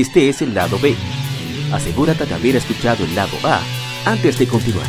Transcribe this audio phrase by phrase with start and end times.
[0.00, 0.96] Este es el lado B.
[1.72, 3.60] Asegúrate de haber escuchado el lado A
[4.04, 4.88] antes de continuar.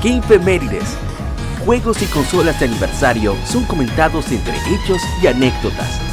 [0.00, 0.96] Gamefemérides.
[1.64, 6.03] Juegos y consolas de aniversario son comentados entre hechos y anécdotas.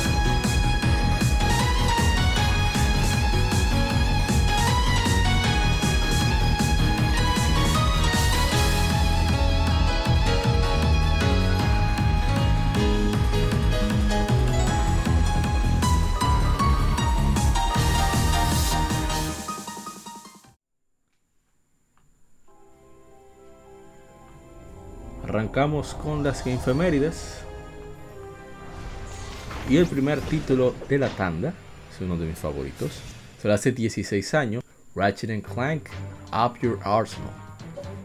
[25.62, 27.44] Arrancamos con las Gamefemérides.
[29.70, 31.54] Y el primer título de la tanda,
[31.94, 33.00] es uno de mis favoritos.
[33.40, 34.64] Se hace 16 años,
[34.96, 35.84] Ratchet Clank
[36.34, 37.30] Up Your Arsenal.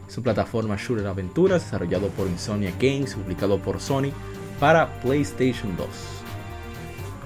[0.07, 4.13] Es una plataforma shooter aventuras desarrollado por Insomnia Games, publicado por Sony
[4.61, 5.89] para PlayStation 2.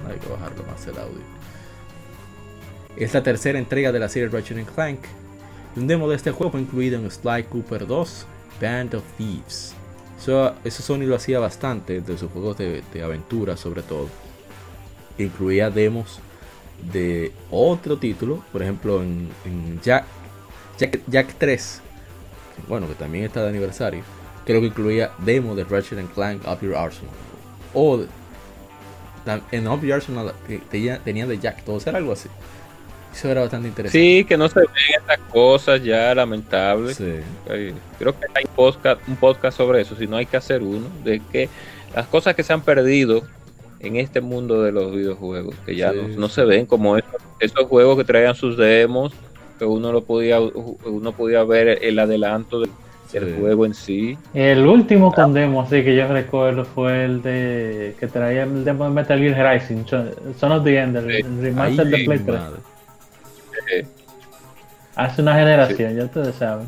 [0.07, 1.23] Hay que bajarlo más el audio.
[2.95, 5.01] Es la tercera entrega de la serie Ratchet Clank.
[5.75, 8.25] Un demo de este juego fue incluido en Sly Cooper 2,
[8.61, 9.75] Band of Thieves.
[10.21, 14.07] Eso, Sony lo hacía bastante de sus juegos de, aventura sobre todo.
[15.17, 16.19] Incluía demos
[16.93, 20.05] de otro título, por ejemplo en, Jack,
[21.07, 21.81] Jack, 3,
[22.67, 24.03] bueno que también está de aniversario,
[24.45, 27.13] creo que incluía demo de Ratchet Clank Up Your Arsenal.
[27.73, 28.03] O
[29.51, 30.33] en Up Your Arsenal
[30.69, 32.29] tenía de Jack 2, era algo así.
[33.13, 33.99] Eso era bastante interesante.
[33.99, 36.93] Sí, que no se ven estas cosas ya, lamentable.
[36.95, 41.21] Creo que hay podcast, un podcast sobre eso, si no hay que hacer uno, de
[41.31, 41.49] que
[41.93, 43.23] las cosas que se han perdido
[43.79, 48.03] en este mundo de los videojuegos, que ya no, se ven como esos, juegos que
[48.03, 49.13] traían sus demos,
[49.59, 52.69] que uno lo podía, uno podía ver el adelanto del,
[53.39, 54.17] juego en sí.
[54.33, 58.85] El último con demo, así que yo recuerdo, fue el de que traía el demo
[58.85, 62.39] de Metal Gear Rising, Son of the End, el remaster de Play 3.
[64.95, 66.67] Hace una generación, ya ustedes saben.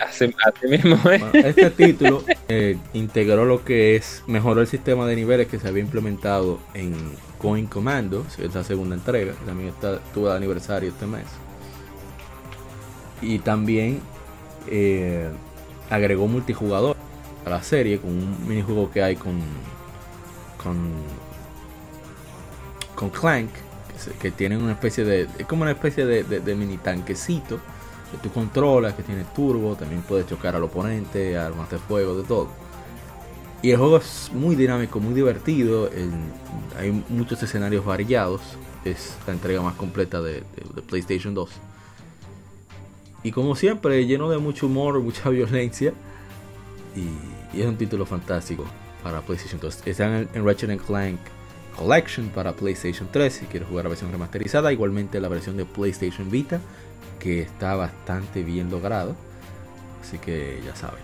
[0.00, 0.32] Así,
[0.68, 0.98] mismo
[1.32, 5.82] este título eh, integró lo que es, mejoró el sistema de niveles que se había
[5.82, 6.94] implementado en
[7.38, 11.26] Coin Commando, es la segunda entrega, también está, tuvo el aniversario este mes.
[13.20, 14.00] Y también
[14.68, 15.28] eh,
[15.88, 16.96] agregó multijugador
[17.44, 19.40] a la serie con un minijuego que hay con,
[20.56, 20.90] con,
[22.96, 23.50] con Clank
[24.20, 25.28] que tienen una especie de.
[25.38, 27.58] Es como una especie de, mini tanquecito
[28.10, 32.24] que tú controlas, que tiene turbo, también puedes chocar al oponente, armas de fuego, de
[32.24, 32.48] todo.
[33.62, 35.88] Y el juego es muy dinámico, muy divertido,
[36.78, 38.42] hay muchos escenarios variados,
[38.84, 40.42] es la entrega más completa de,
[40.88, 41.50] PlayStation 2.
[43.22, 45.94] Y como siempre, lleno de mucho humor, mucha violencia,
[46.94, 48.64] y, es un título fantástico
[49.02, 49.86] para PlayStation 2.
[49.86, 51.20] Están en, en Ratchet Clank
[51.76, 54.72] Collection para PlayStation 3 si quieres jugar la versión remasterizada.
[54.72, 56.60] Igualmente la versión de PlayStation Vita
[57.18, 59.14] que está bastante bien logrado.
[60.00, 61.00] Así que ya saben.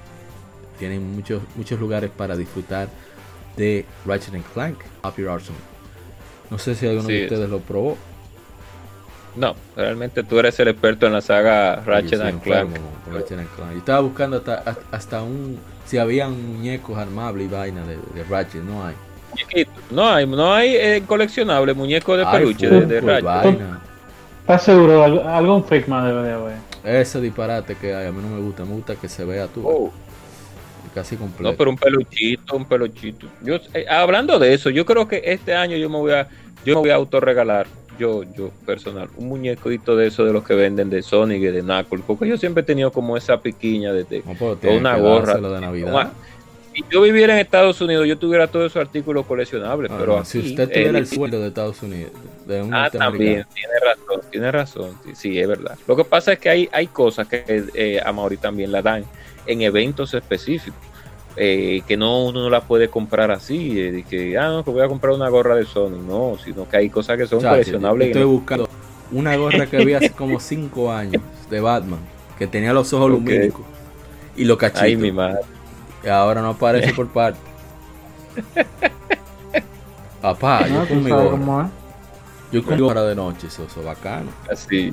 [0.79, 2.89] Tienen muchos, muchos lugares para disfrutar
[3.57, 5.61] de Ratchet Clank Up Your Arsenal.
[6.51, 7.97] No sé si alguno de ustedes lo probó.
[9.37, 12.77] No, realmente tú eres el experto en la saga Ratchet Clank.
[13.13, 18.63] Yo estaba buscando hasta, hasta un si había muñecos armables y vaina de, de Ratchet,
[18.63, 18.95] no hay.
[19.91, 23.25] No hay, no hay eh, coleccionable muñeco de peluche de, de
[24.41, 25.03] ¿Estás seguro?
[25.29, 26.57] algún fake más debe de haber.
[26.85, 29.63] Ese disparate que hay, a mí no me gusta, me gusta que se vea tú.
[29.67, 29.93] Oh.
[30.95, 31.51] Casi completo.
[31.51, 33.27] No, pero un peluchito, un peluchito.
[33.43, 36.29] Yo, eh, hablando de eso, yo creo que este año yo me voy a,
[36.65, 37.67] yo me voy a autorregalar,
[37.99, 41.63] yo, yo personal, un muñequito de eso de los que venden de Sonic y de
[41.63, 44.23] Knuckles, porque yo siempre he tenido como esa piquiña de, de
[44.79, 45.35] una gorra.
[45.35, 46.11] De Navidad
[46.79, 49.91] si yo viviera en Estados Unidos, yo tuviera todos esos artículos coleccionables.
[49.91, 52.13] Ah, pero si usted tuviera el sueldo de Estados Unidos,
[52.47, 54.91] de un ah, también, tiene razón, tiene razón.
[55.15, 55.77] Sí, es verdad.
[55.87, 59.05] Lo que pasa es que hay, hay cosas que eh, a Mauri también la dan
[59.47, 60.81] en eventos específicos.
[61.41, 64.71] Eh, que no uno no la puede comprar así, eh, de que, ah, no, que
[64.73, 68.09] voy a comprar una gorra de Sony, no, sino que hay cosas que son coleccionables.
[68.09, 68.69] Estoy buscando
[69.13, 72.01] una gorra que vi hace como 5 años de Batman,
[72.39, 73.65] que tenía los ojos lumínicos
[74.37, 74.83] y lo cachitos.
[74.83, 75.43] Ay, mi madre.
[76.05, 77.39] Y ahora no aparece por parte.
[80.21, 81.71] Papá, yo con mi gorra.
[82.53, 84.31] Yo con mi gorra de noche, eso, es bacano.
[84.51, 84.93] Así.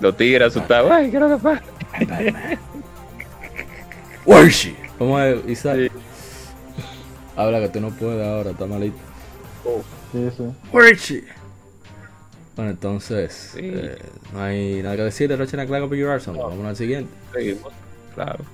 [0.00, 0.90] Los tigres asustados.
[0.90, 1.62] Ay, ¿qué es lo que pasa?
[4.26, 4.76] Worship.
[4.98, 5.90] ¿Cómo es, Isaac?
[7.36, 8.96] Habla que tú no puedes ahora, está malito.
[9.64, 9.82] Oh.
[10.12, 10.44] Sí, sí.
[10.72, 11.24] Worship.
[12.56, 13.96] Bueno, entonces, eh,
[14.32, 16.42] no hay nada que decir de Ratchet Clank Up Your Arsenal.
[16.42, 17.10] Vamos al siguiente.
[17.32, 17.72] Seguimos,
[18.14, 18.44] claro.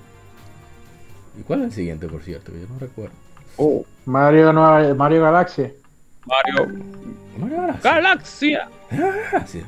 [1.39, 2.53] ¿Y cuál es el siguiente, por cierto?
[2.53, 3.15] yo no recuerdo.
[3.57, 3.85] Oh.
[4.07, 5.73] Mario, Mario Galaxia.
[6.27, 6.67] Mario.
[7.39, 7.95] Mario Galaxia.
[7.95, 8.69] Galaxia.
[8.91, 9.65] Galaxia.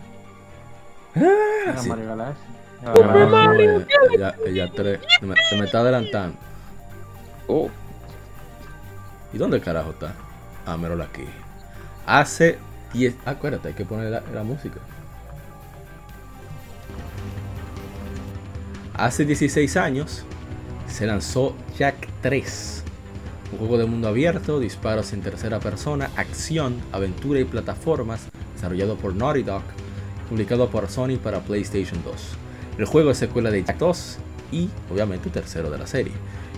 [1.15, 1.89] Galaxia.
[1.89, 2.45] Mario Galaxia.
[2.85, 3.87] Ah, Mario.
[4.19, 5.01] Ya, ya, tres.
[5.19, 6.37] Se me, se me, está adelantando.
[7.47, 7.69] Oh.
[9.33, 10.15] ¿Y dónde carajo está?
[10.67, 11.25] Ah, míralo aquí.
[12.07, 12.59] Hace
[12.95, 13.15] 10.
[13.25, 14.81] Ah, acuérdate, hay que poner la, música.
[18.95, 20.25] Hace 16 años
[20.91, 22.85] se lanzó Jack 3,
[23.53, 29.15] un juego de mundo abierto, disparos en tercera persona, acción, aventura y plataformas, desarrollado por
[29.15, 29.63] Naughty Dog,
[30.29, 32.15] publicado por Sony para PlayStation 2.
[32.79, 34.19] El juego es secuela de Jack 2
[34.53, 36.13] y, obviamente, tercero de la serie.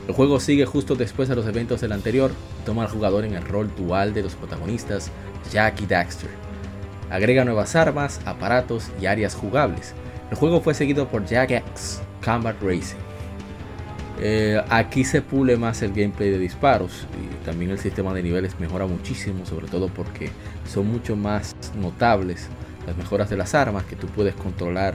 [0.09, 3.35] El juego sigue justo después de los eventos del anterior y toma al jugador en
[3.35, 5.11] el rol dual de los protagonistas,
[5.53, 6.31] Jack y Daxter.
[7.11, 9.95] Agrega nuevas armas, aparatos y áreas jugables.
[10.31, 13.12] El juego fue seguido por Jack X Combat Racing.
[14.21, 18.61] Eh, aquí se pule más el gameplay de disparos y también el sistema de niveles
[18.61, 20.31] mejora muchísimo, sobre todo porque
[20.71, 22.49] son mucho más notables
[22.87, 24.95] las mejoras de las armas que tú puedes controlar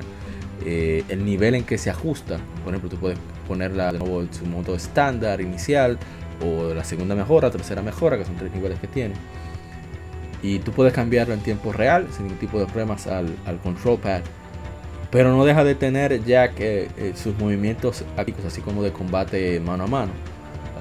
[0.66, 2.38] eh, el nivel en que se ajusta.
[2.64, 3.18] Por ejemplo, tú puedes
[3.48, 5.98] ponerla de nuevo en su modo estándar inicial
[6.44, 9.16] o la segunda mejora, tercera mejora, que son tres niveles que tiene.
[10.42, 14.22] Y tú puedes cambiarlo en tiempo real sin ningún tipo de problemas al, control pad.
[15.12, 18.04] Pero no deja de tener que eh, sus movimientos
[18.45, 20.12] así como de combate mano a mano.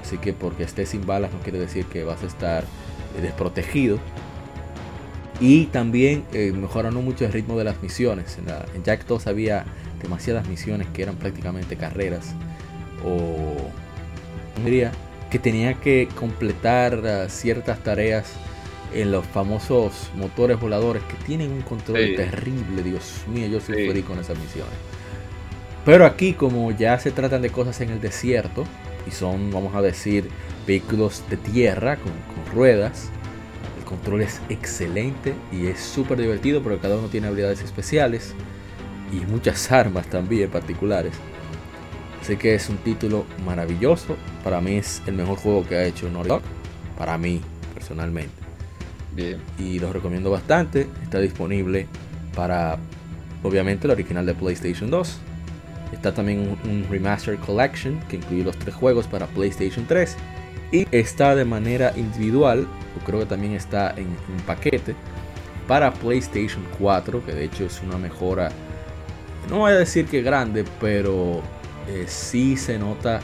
[0.01, 3.99] Así que porque estés sin balas no quiere decir que vas a estar eh, desprotegido.
[5.39, 8.37] Y también eh, mejorando mucho el ritmo de las misiones.
[8.73, 9.65] En, Jack 2 había
[10.01, 12.33] demasiadas misiones que eran prácticamente carreras
[13.05, 13.55] o
[14.63, 14.91] diría
[15.29, 18.33] que tenía que completar uh, ciertas tareas
[18.93, 24.01] en los famosos motores voladores que tienen un control terrible, Dios mío, yo sufrí sí.
[24.03, 24.73] con esas misiones.
[25.85, 28.65] Pero aquí como ya se tratan de cosas en el desierto
[29.07, 30.29] y son, vamos a decir,
[30.65, 33.09] vehículos de tierra con, con ruedas,
[33.77, 38.33] el control es excelente y es súper divertido porque cada uno tiene habilidades especiales
[39.11, 41.13] y muchas armas también particulares.
[42.21, 44.17] Así que es un título maravilloso.
[44.43, 46.41] Para mí es el mejor juego que ha hecho Naughty Dog.
[46.97, 47.39] Para mí,
[47.73, 48.36] personalmente.
[49.57, 50.87] Y lo recomiendo bastante.
[51.03, 51.87] Está disponible
[52.35, 52.77] para,
[53.43, 55.17] obviamente, el original de PlayStation 2.
[55.93, 60.15] Está también un, Remaster Collection que incluye los tres juegos para PlayStation 3.
[60.71, 64.95] Y está de manera individual, o creo que también está en un paquete,
[65.67, 68.51] para PlayStation 4, que de hecho es una mejora
[69.49, 71.41] no voy a decir que grande, pero
[71.87, 73.21] eh, sí se nota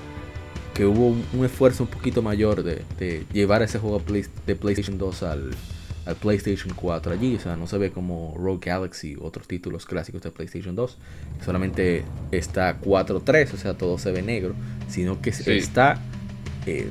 [0.74, 4.02] que hubo un, esfuerzo un poquito mayor de, llevar ese juego
[4.46, 5.52] de PlayStation 2 al,
[6.20, 7.36] PlayStation 4 allí.
[7.36, 10.98] O sea, no se ve como Rogue Galaxy u otros títulos clásicos de PlayStation 2.
[11.44, 14.54] Solamente está 4.3, o sea, todo se ve negro.
[14.90, 16.00] Sino que está
[16.66, 16.90] eh,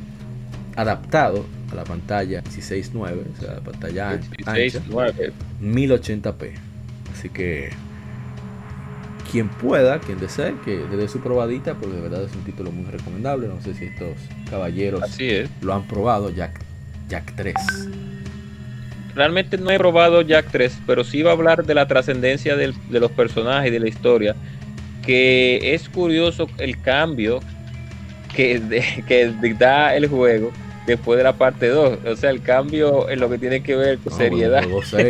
[0.77, 2.95] adaptado a la pantalla 16.9,
[3.37, 4.81] o sea, la pantalla ancha,
[5.61, 6.55] 1080p.
[7.13, 7.71] Así que
[9.31, 12.71] quien pueda, quien desee, que le dé su probadita, porque de verdad es un título
[12.71, 13.49] muy recomendable.
[13.49, 14.17] No sé si estos
[14.51, 15.03] caballeros
[15.61, 16.61] lo han probado, Jack,
[17.09, 17.55] Jack 3.
[19.15, 22.75] Realmente no he probado Jack 3, pero sí va a hablar de la trascendencia de
[22.89, 24.35] los personajes y de la historia.
[25.05, 27.41] Que es curioso el cambio
[28.35, 28.61] que,
[29.07, 30.53] que da el juego
[30.87, 31.99] después de la parte 2.
[32.07, 34.65] O sea, el cambio en lo que tiene que ver con seriedad.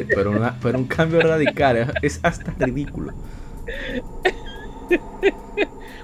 [0.08, 3.12] pero, pero un cambio radical, es hasta ridículo.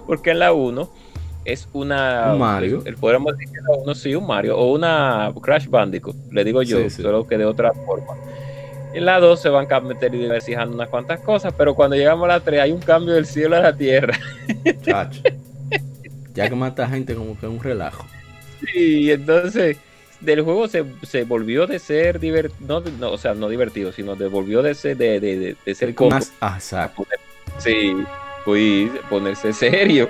[0.07, 0.89] Porque en la 1
[1.53, 2.33] es una.
[2.33, 2.83] Un Mario.
[2.85, 4.57] El, podemos decir 1 sí, un Mario.
[4.59, 8.15] O una Crash Bandicoot, le digo yo, solo que de otra forma.
[8.93, 12.25] En la 2 se van a meter y diversificando unas cuantas cosas, pero cuando llegamos
[12.25, 14.19] a la 3 hay un cambio del cielo a la tierra.
[14.83, 15.23] Chacho.
[16.35, 18.07] Ya que mata gente como que un relajo.
[18.61, 19.77] Sí, entonces
[20.21, 24.29] del juego se, se volvió de ser divertido, no, o sea, no divertido, sino de
[24.29, 26.59] volvió de ser de, de, de, ser más, ah,
[27.59, 27.95] Sí,
[28.49, 30.09] fui ponerse serio.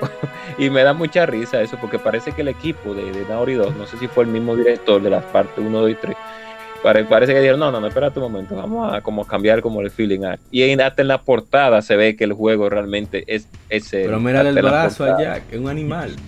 [0.58, 3.84] y me da mucha risa eso, porque parece que el equipo de, de 2, no
[3.84, 6.16] sé si fue el mismo director de las partes 1, 2 y 3,
[7.08, 9.90] parece que dijeron, no, no, no, espérate un momento, vamos a como cambiar como el
[9.90, 10.20] feeling.
[10.52, 14.04] Y hasta en la portada se ve que el juego realmente es ese.
[14.04, 16.14] Pero mira el brazo allá, que es un animal.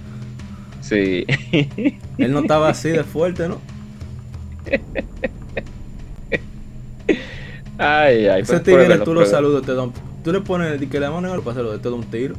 [0.81, 1.27] Sí.
[2.19, 3.61] Él no estaba así de fuerte, ¿no?
[7.77, 9.75] Ay, ay, Ese tigre tú lo saludas, te
[10.23, 12.35] Tú le pones que le mano pasa lo de todo un tiro.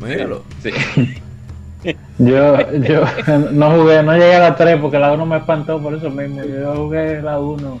[0.00, 0.42] Míralo.
[0.62, 0.70] Sí.
[2.18, 3.04] yo, yo
[3.52, 6.42] no jugué, no llegué a la 3 porque la 1 me espantó por eso mismo.
[6.44, 7.80] Yo jugué la 1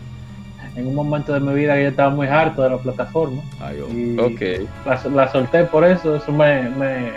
[0.76, 3.42] en un momento de mi vida que yo estaba muy harto de la plataforma.
[3.92, 4.68] y okay.
[4.84, 7.12] la, solté por eso, eso me, me,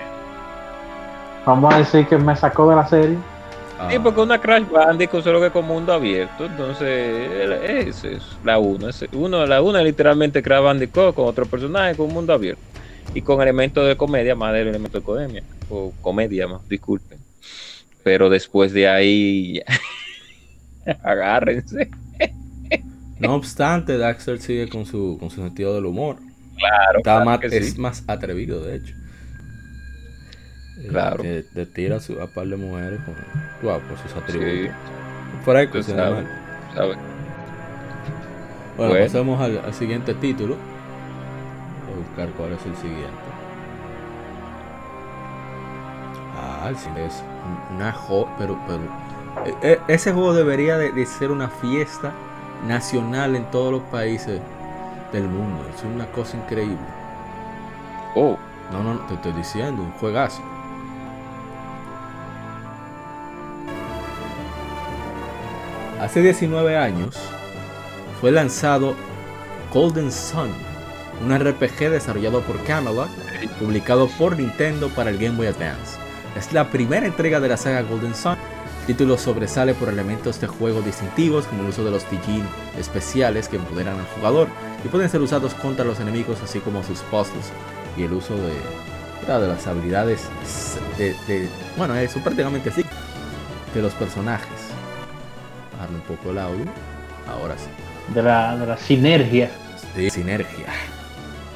[1.45, 3.17] Vamos a decir que me sacó de la serie.
[3.89, 3.99] Sí, ah.
[4.03, 8.87] porque una Crash Bandicoot solo que con mundo abierto, entonces esa es la 1.
[9.13, 12.61] Uno, la 1 es literalmente Crash Bandicoot con otro personaje con un mundo abierto
[13.13, 17.19] y con elementos de comedia, más del elemento de comedia, o comedia más, disculpen.
[18.03, 19.61] Pero después de ahí,
[21.03, 21.89] agárrense.
[23.19, 26.17] No obstante, Daxter sigue con su, con su sentido del humor.
[26.57, 27.25] Claro.
[27.25, 28.95] más, Es más atrevido, de hecho.
[30.89, 31.23] Claro.
[31.23, 33.15] De, tira a, su, a par de mujeres con,
[33.61, 34.75] por sus atributos.
[35.85, 35.91] Sí.
[35.91, 36.27] sabe,
[38.77, 40.55] Bueno, pasamos al, al, siguiente título.
[41.85, 43.27] Voy a buscar cuál es el siguiente.
[46.35, 47.23] Ah, es
[47.73, 48.81] una jo pero, pero
[49.63, 52.11] e, e, ese juego debería de, de, ser una fiesta
[52.67, 54.39] nacional en todos los países
[55.11, 55.65] del mundo.
[55.75, 56.77] Es una cosa increíble.
[58.15, 58.37] Oh.
[58.71, 60.41] No, no, te estoy diciendo, un juegazo.
[65.99, 67.15] Hace 19 años
[68.21, 68.95] fue lanzado
[69.73, 70.51] Golden Sun,
[71.25, 73.09] un RPG desarrollado por Camelot,
[73.59, 75.97] publicado por Nintendo para el Game Boy Advance.
[76.37, 78.37] Es la primera entrega de la saga Golden Sun.
[78.81, 82.45] El título sobresale por elementos de juego distintivos como el uso de los Dijin
[82.77, 84.49] especiales que empoderan al jugador
[84.85, 87.51] y pueden ser usados contra los enemigos así como sus puzzles
[87.97, 90.29] y el uso de, de las habilidades
[90.97, 92.71] de, bueno eso prácticamente
[93.73, 94.56] de los personajes
[95.85, 96.65] un poco el audio.
[97.27, 97.69] Ahora sí.
[98.13, 99.49] De la, de la sinergia.
[99.95, 100.67] Sí, sinergia.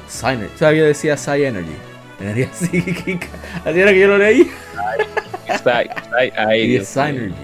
[0.08, 0.56] Synergy.
[0.58, 1.76] Todavía decía Psy Energy.
[2.20, 3.26] Energía psíquica.
[3.64, 4.50] Así era que yo lo leí.
[6.54, 7.34] y Synergy.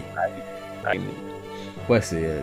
[1.87, 2.43] Pues sí, eh,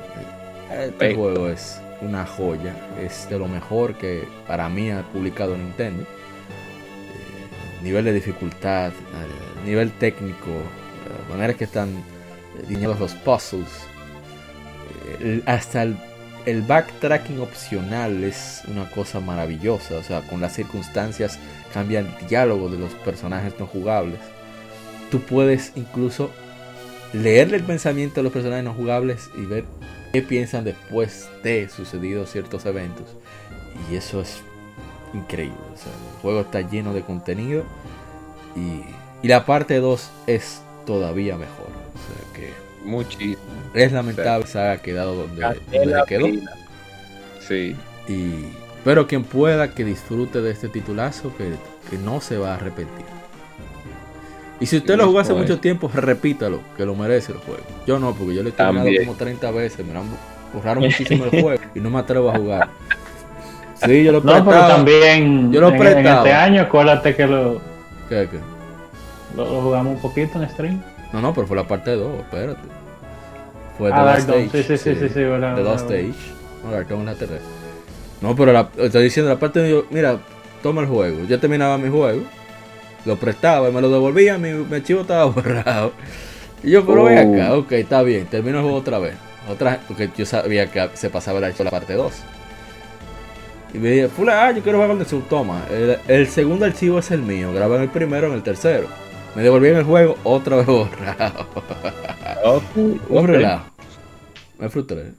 [0.71, 2.73] eh, este juego es una joya.
[2.99, 6.03] Es de lo mejor que para mí ha publicado Nintendo.
[6.03, 8.91] Eh, nivel de dificultad,
[9.63, 10.51] nivel técnico,
[11.29, 11.89] manera que están
[12.67, 13.87] diseñados los puzzles
[15.45, 19.95] hasta el, backtracking opcional es una cosa maravillosa.
[19.95, 21.39] O sea, con las circunstancias
[21.73, 24.19] cambia el diálogo de los personajes no jugables.
[25.11, 26.31] Tú puedes incluso
[27.13, 29.65] leerle el pensamiento de los personajes no jugables y ver
[30.13, 33.15] qué piensan después de sucedidos ciertos eventos.
[33.91, 34.41] Y eso es
[35.13, 35.55] increíble.
[35.73, 37.63] el juego está lleno de contenido
[38.55, 38.83] y,
[39.23, 41.67] y la parte 2 es todavía mejor.
[41.67, 43.41] O sea que Muchísimo.
[43.73, 45.57] Es lamentable que se haya quedado donde,
[46.07, 46.27] quedó.
[47.39, 47.75] Sí.
[48.07, 48.45] Y,
[48.83, 53.05] pero quien pueda que disfrute de este titulazo, que, no se va a arrepentir.
[54.59, 57.63] Y si usted lo jugó hace mucho tiempo, repítalo, que lo merece el juego.
[57.85, 59.93] Yo no, porque yo lo he terminado como 30 veces, me
[60.53, 62.69] borraron muchísimo el juego y no me atrevo a jugar.
[63.83, 67.27] Sí, yo lo he No, pero también yo lo en, en, este año, acuérdate que
[67.27, 67.61] lo,
[68.07, 68.39] ¿Qué, qué?
[69.35, 70.81] Lo, lo, jugamos un poquito en stream.
[71.11, 72.74] No, no, pero fue la parte 2, espérate.
[73.77, 74.49] Fue ah, The Stage.
[74.51, 76.13] Sí, sí, sí, sí, sí, The Lost Stage.
[76.63, 77.41] No, la tercera.
[78.21, 80.19] No, pero la, estoy diciendo la parte de mira,
[80.63, 81.25] toma el juego.
[81.25, 82.23] Yo terminaba mi juego,
[83.05, 85.91] lo prestaba y me lo devolvía, mi, mi archivo estaba borrado.
[86.63, 87.59] Y yo, pero ven acá, oh.
[87.59, 89.13] ok, está bien, termino el juego otra vez.
[89.49, 92.13] Otra, porque yo sabía que se pasaba el archivo la parte 2.
[93.75, 95.65] Y me dije, Fula, ah, yo quiero jugar con el sub, toma.
[95.69, 98.87] El, el, segundo archivo es el mío, graba en el primero, en el tercero.
[99.35, 101.45] Me devolví en el juego otra vez borrado.
[103.09, 103.65] Un relajo.
[104.59, 105.11] Me frustré.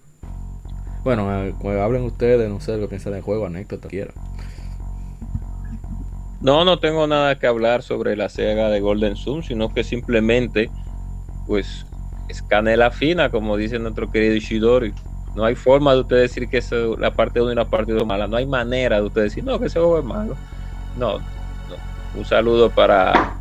[1.04, 4.12] Bueno, eh, cuando hablen ustedes, no sé lo que piensan del juego, anécdota, quiera.
[6.40, 10.70] No, no tengo nada que hablar sobre la saga de Golden Zoom, sino que simplemente,
[11.46, 11.86] pues,
[12.28, 14.94] es canela fina, como dice nuestro querido Ishidori.
[15.34, 18.02] No hay forma de usted decir que es la parte 1 y la parte 2
[18.02, 18.26] es mala.
[18.26, 20.34] No hay manera de usted decir, no, que ese juego es malo.
[20.98, 21.24] No, no.
[22.14, 23.36] Un saludo para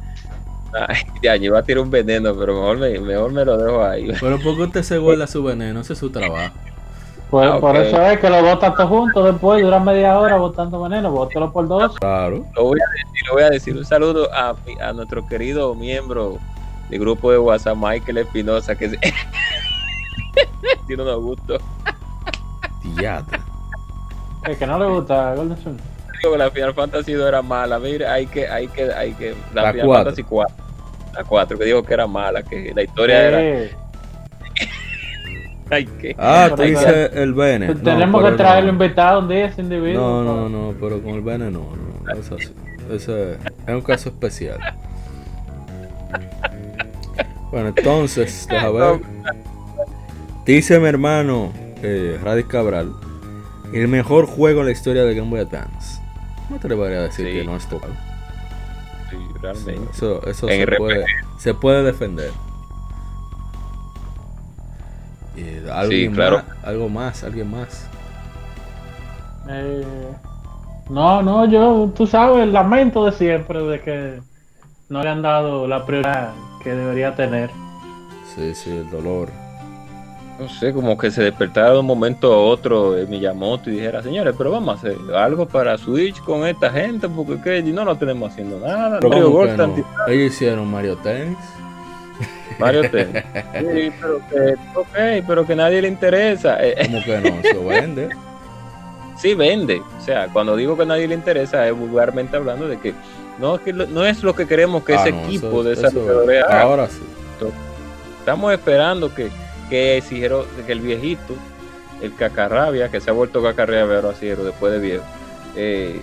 [1.21, 4.11] ya, yo iba a tirar un veneno, pero mejor me, mejor me lo dejo ahí.
[4.19, 5.81] Pero ¿por qué usted se guarda su veneno?
[5.81, 6.53] Ese es su trabajo.
[7.29, 10.81] Pues ah, por eso es que lo botan todos juntos después, dura media hora botando
[10.81, 11.97] veneno, bótalo por dos.
[11.99, 12.45] Claro.
[12.55, 13.75] Lo voy a decir, lo voy a decir.
[13.75, 16.37] Un saludo a, a nuestro querido miembro
[16.89, 18.89] del grupo de WhatsApp, Michael Espinosa, que
[20.87, 21.61] tiene unos gustos.
[22.95, 23.39] Diatra.
[24.47, 25.77] Es que no le gusta Golden Sun.
[26.21, 27.79] Digo que la Final Fantasy 2 era mala.
[27.79, 29.35] Mira, hay que, hay que, hay que.
[29.53, 30.64] La, la Final Fantasy 4
[31.15, 33.69] la 4, que dijo que era mala, que la historia era.
[35.69, 36.15] Ay, ¿qué?
[36.17, 37.67] Ah, te dice el Bene.
[37.67, 40.01] Pues tenemos que traerlo invitado un día ese individuo.
[40.01, 42.53] No, no, no, pero con el Bene no, no, es así.
[42.91, 44.59] Ese es un caso especial.
[47.51, 48.99] Bueno, entonces, deja ver.
[50.45, 52.93] Dice mi hermano eh, Radis Cabral
[53.73, 55.99] El mejor juego en la historia de Game Boy Advance.
[56.49, 57.67] No te voy a decir que no es
[59.53, 59.75] Sí.
[59.91, 61.05] Eso, eso se, puede,
[61.37, 62.31] se, puede, defender.
[65.35, 66.37] sí, claro.
[66.37, 67.89] Más, algo más, alguien más.
[69.49, 69.85] Eh,
[70.89, 74.19] no, no, yo, tú sabes, el lamento de siempre de que
[74.89, 77.51] no le han dado la prioridad que debería tener.
[78.35, 79.29] Sí, sí, el dolor.
[80.39, 84.03] No sé, como que se despertara de un momento a otro mi Miyamoto y dijera,
[84.03, 87.63] señores, pero vamos a hacer algo para Switch con esta gente, porque ¿qué?
[87.63, 88.99] no lo tenemos haciendo nada.
[90.07, 91.37] Ellos hicieron Mario Tennis.
[92.59, 93.23] Mario Tennis.
[93.59, 96.57] Sí, pero que, okay, pero que nadie le interesa.
[96.83, 97.49] ¿Cómo que no?
[97.49, 98.09] Eso vende.
[99.17, 99.81] Sí, vende.
[99.97, 102.93] O sea, cuando digo que nadie le interesa, es vulgarmente hablando de que
[103.39, 106.61] no, que no es lo que queremos que ah, ese equipo de desarrolladores haga.
[106.61, 107.01] Ahora sí.
[108.19, 109.29] Estamos esperando que,
[109.69, 110.03] que,
[110.65, 111.35] que el viejito,
[112.01, 115.03] el cacarrabia, que se ha vuelto cacarrabia ahora sí, después de viejo,
[115.55, 116.01] eh,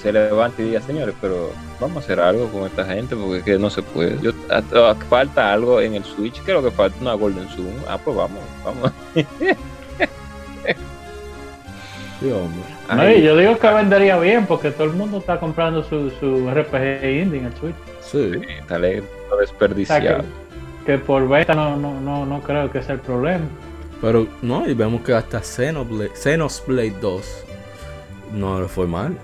[0.00, 3.58] se levante y diga, señores, pero vamos a hacer algo con esta gente porque que
[3.58, 4.18] no se puede.
[4.20, 4.32] Yo,
[5.08, 7.72] falta algo en el Switch, creo que falta una Golden Zoom.
[7.88, 8.92] Ah, pues vamos, vamos.
[12.20, 17.40] yo digo que vendería bien porque todo el mundo está comprando su, su RPG indie
[17.40, 17.74] en el Switch.
[18.00, 18.32] Sí.
[18.68, 19.08] talento
[19.40, 20.18] desperdiciado.
[20.18, 20.45] que,
[20.98, 23.44] por venta no, no, no, no creo que sea el problema.
[24.00, 27.44] Pero no, y vemos que hasta Xenoblade, Xenoblade 2
[28.34, 29.16] no le fue mal.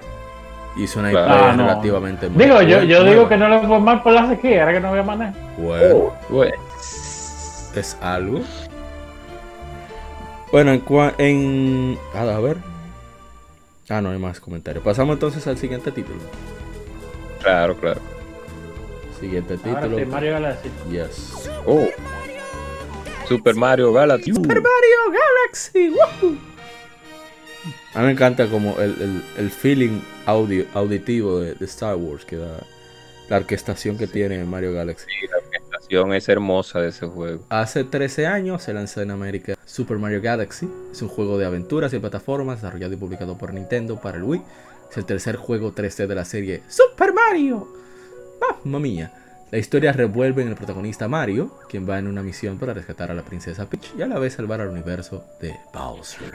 [0.77, 4.13] Hizo una IP ah, relativamente Digo, yo, yo digo que no le fue mal por
[4.13, 5.35] la sequía, era que no había manera.
[5.59, 8.41] Bueno, oh, es algo.
[10.51, 10.85] Bueno, en,
[11.19, 12.57] en a ver,
[13.93, 14.83] Ah, no hay más comentarios.
[14.83, 16.19] Pasamos entonces al siguiente título.
[17.43, 18.01] Claro, claro.
[19.23, 19.99] Siguiente título.
[20.01, 20.69] Sí, Mario Galaxy.
[20.91, 21.49] Yes.
[21.65, 21.87] Oh.
[23.29, 24.35] Super Mario Galaxy.
[24.35, 25.95] Super Mario Galaxy.
[27.95, 32.67] A mí me encanta como el, el, feeling audio, auditivo de, Star Wars que da
[33.29, 35.07] la orquestación que tiene Mario Galaxy.
[35.07, 37.45] Sí, la orquestación es hermosa de ese juego.
[37.49, 40.69] Hace 13 años se lanzó en América Super Mario Galaxy.
[40.91, 44.43] Es un juego de aventuras y plataformas desarrollado y publicado por Nintendo para el Wii.
[44.91, 47.82] Es el tercer juego 3D de la serie Super Mario.
[48.65, 49.13] ¡Mamma mía!
[49.53, 53.15] La historia revuelve en el protagonista Mario, quien va en una misión para rescatar a
[53.15, 56.33] la princesa Peach y a la vez salvar al universo de Bowser.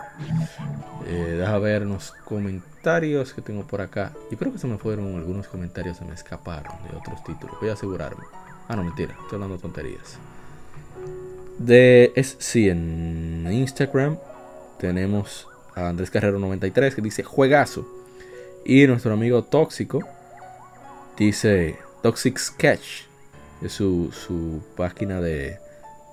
[1.07, 4.11] Eh, deja ver unos comentarios que tengo por acá.
[4.29, 7.55] Yo creo que se me fueron algunos comentarios, se me escaparon de otros títulos.
[7.59, 8.23] Voy a asegurarme.
[8.67, 10.19] Ah, no, mentira, estoy hablando tonterías.
[11.57, 14.19] De, es, sí, en Instagram
[14.77, 17.87] tenemos a Andrés Carrero 93 que dice juegazo.
[18.63, 20.01] Y nuestro amigo Tóxico
[21.17, 23.05] dice Toxic Sketch,
[23.61, 25.59] es su, su página de,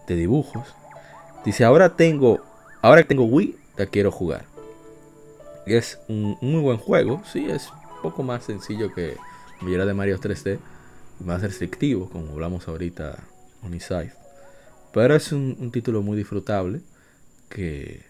[0.06, 0.74] de, dibujos.
[1.44, 2.40] Dice, ahora tengo,
[2.82, 4.44] ahora que tengo Wii, la quiero jugar.
[5.66, 9.16] Es un, muy buen juego, sí, es un poco más sencillo que
[9.62, 10.58] la de Mario 3D,
[11.20, 13.16] más restrictivo, como hablamos ahorita
[13.62, 14.12] on side
[14.94, 16.80] pero es un, título muy disfrutable
[17.48, 18.04] que,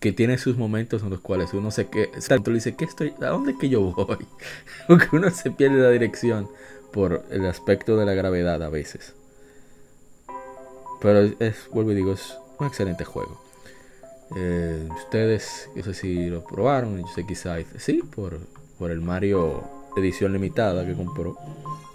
[0.00, 3.26] que, tiene sus momentos en los cuales uno se que tanto dice que estoy a
[3.26, 4.26] dónde que yo voy
[4.88, 6.48] porque uno se pierde la dirección
[6.92, 9.14] por el aspecto de la gravedad a veces
[11.00, 13.40] pero es vuelvo y digo es un excelente juego
[14.36, 18.38] eh, ustedes yo sé si lo probaron yo sé quizás sí por,
[18.78, 19.62] por el Mario
[19.96, 21.36] edición limitada que compró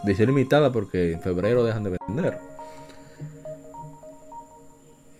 [0.04, 2.40] edición limitada porque en febrero dejan de vender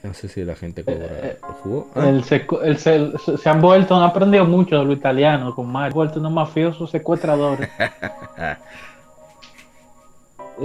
[0.04, 1.08] no sé si la gente cobra.
[1.24, 1.88] Eh, jugó.
[1.96, 2.12] Ah.
[2.26, 5.88] se, han vuelto, han aprendido mucho de lo italiano con Mario.
[5.88, 7.70] Han vuelto unos mafiosos secuestradores.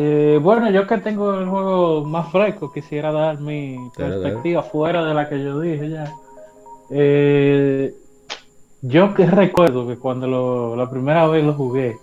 [0.01, 5.13] Eh, bueno, yo que tengo el juego más fresco, quisiera dar mi perspectiva fuera de
[5.13, 6.13] la que yo dije ya.
[6.89, 7.93] Eh,
[8.81, 11.97] yo que recuerdo que cuando la primera vez lo jugué,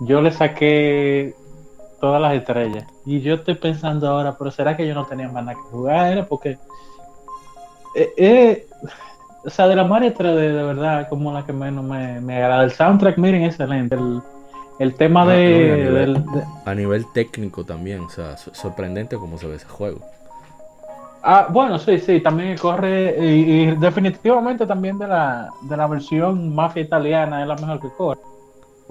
[0.00, 1.36] yo le saqué
[2.00, 2.84] todas las estrellas.
[3.06, 6.10] Y yo estoy pensando ahora, pero ¿será que yo no tenía más nada que jugar?
[6.10, 6.58] Era porque...
[7.94, 8.66] Eh, eh,
[9.44, 12.64] o sea, de la Mario 3D, de verdad, como la que menos me, me agrada.
[12.64, 13.94] El soundtrack, miren, excelente.
[13.94, 14.20] El,
[14.80, 16.22] el tema ah, de,
[16.64, 20.00] a, nivel, técnico también, o sea, sorprendente cómo se ve ese juego.
[21.22, 26.52] Ah, bueno, sí, sí, también corre, y, y, definitivamente también de la, de la versión
[26.54, 28.20] mafia italiana es la mejor que corre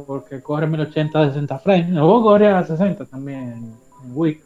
[0.05, 1.89] porque corre 1080 60 frames.
[1.89, 3.39] Luego corre a 60 también
[4.03, 4.41] en Wii.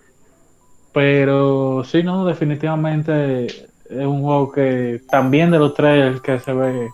[0.93, 6.53] Pero sí, no, definitivamente es un juego que también de los tres el que se
[6.53, 6.89] ve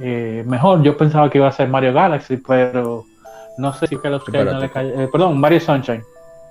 [0.00, 0.82] eh, mejor.
[0.82, 3.04] Yo pensaba que iba a ser Mario Galaxy, pero
[3.60, 5.00] no sé si que los no le cayó.
[5.00, 6.02] Eh, perdón, Mario Sunshine.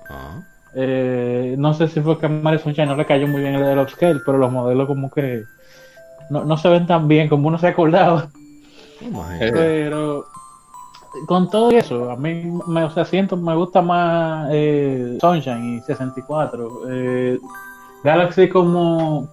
[0.08, 0.40] Ah.
[0.74, 3.64] Eh, no sé si fue que a Mario Sunshine no le cayó muy bien el,
[3.64, 5.44] el upscale, pero los modelos como que
[6.30, 8.28] no, se ven tan bien como uno se acordaba.
[9.38, 10.26] Pero
[11.26, 15.80] con todo eso, a mí me, o sea, siento, me gusta más eh, Sunshine y
[15.80, 16.82] 64.
[16.88, 17.38] Eh,
[18.04, 19.28] Galaxy como,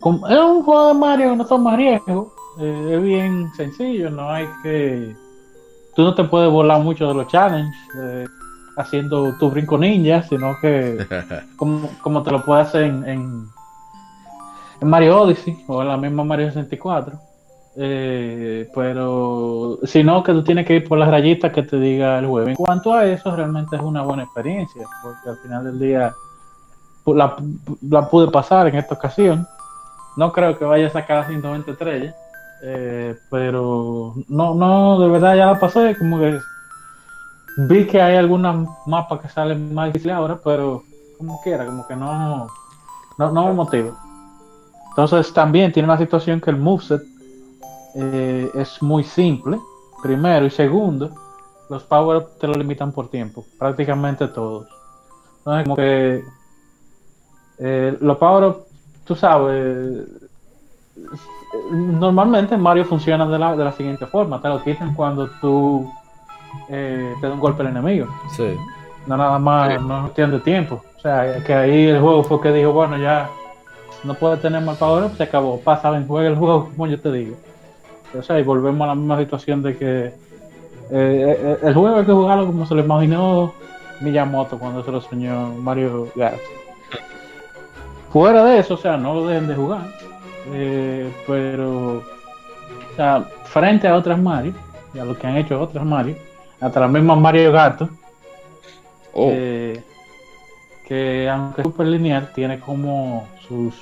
[0.00, 2.28] como, es un juego de Mario, no son más riesgos,
[2.60, 5.16] eh, es bien sencillo, no hay que,
[5.96, 8.30] tú no te puedes volar mucho de los challenges
[8.76, 11.06] haciendo tu brinco ninja, sino que
[11.56, 13.46] como, como te lo puedes hacer en, en,
[14.80, 17.18] en Mario Odyssey o en la misma Mario 64.
[17.78, 22.18] Eh, pero si no, que tú tienes que ir por las rayitas que te diga
[22.18, 22.48] el juego.
[22.48, 26.14] En cuanto a eso, realmente es una buena experiencia, porque al final del día
[27.06, 27.36] la,
[27.88, 29.46] la pude pasar en esta ocasión.
[30.16, 32.14] No creo que vaya a sacar a 120 estrellas,
[32.68, 35.96] eh, pero no, no, de verdad ya la pasé.
[35.96, 36.38] Como que
[37.68, 40.82] vi que hay algunas mapas que salen más difíciles ahora, pero
[41.16, 42.48] como quiera, como que no,
[43.18, 43.96] no, no me motiva.
[44.90, 47.02] Entonces también tiene una situación que el moveset
[47.94, 49.60] eh, es muy simple,
[50.02, 51.10] primero, y segundo,
[51.70, 54.66] los power te lo limitan por tiempo, prácticamente todos.
[55.38, 56.24] Entonces, como que
[57.58, 58.54] eh, los power
[59.06, 60.06] tú sabes,
[61.70, 65.90] normalmente Mario funciona de la, de la siguiente forma, te lo quitan cuando tú
[66.68, 68.06] eh, te da un golpe al enemigo.
[68.36, 68.56] Sí.
[69.06, 70.82] No nada más, no es cuestión de tiempo.
[70.96, 73.30] O sea, que ahí el juego fue que dijo, bueno, ya
[74.02, 75.60] no puede tener más power se acabó.
[75.60, 77.36] Pasa, ven, juega el juego como yo te digo.
[78.18, 80.12] O sea, y volvemos a la misma situación de que eh,
[80.90, 83.52] eh, el juego hay que jugarlo como se lo imaginó
[84.00, 86.44] Miyamoto cuando se lo soñó Mario Galaxy.
[88.12, 89.82] Fuera de eso, o sea, no lo dejen de jugar.
[90.52, 94.54] Eh, pero, o sea, frente a otras Mario,
[94.94, 96.16] y a lo que han hecho otras Mario,
[96.60, 97.88] hasta la misma Mario Gato,
[99.12, 99.30] oh.
[100.86, 103.74] que aunque es super lineal, tiene como sus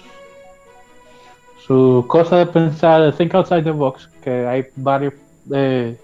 [1.67, 5.15] su cosa de pensar, think outside the box, que hay varios,
[5.51, 5.97] eh,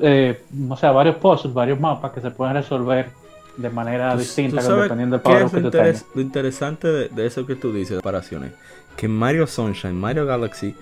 [0.00, 3.08] eh, o sea, varios puzzles, varios mapas que se pueden resolver
[3.56, 6.04] de manera distinta dependiendo del power que tú tengas.
[6.14, 8.52] Lo interesante de, eso que tú dices, comparaciones,
[8.96, 10.74] que Mario Sunshine, Mario Galaxy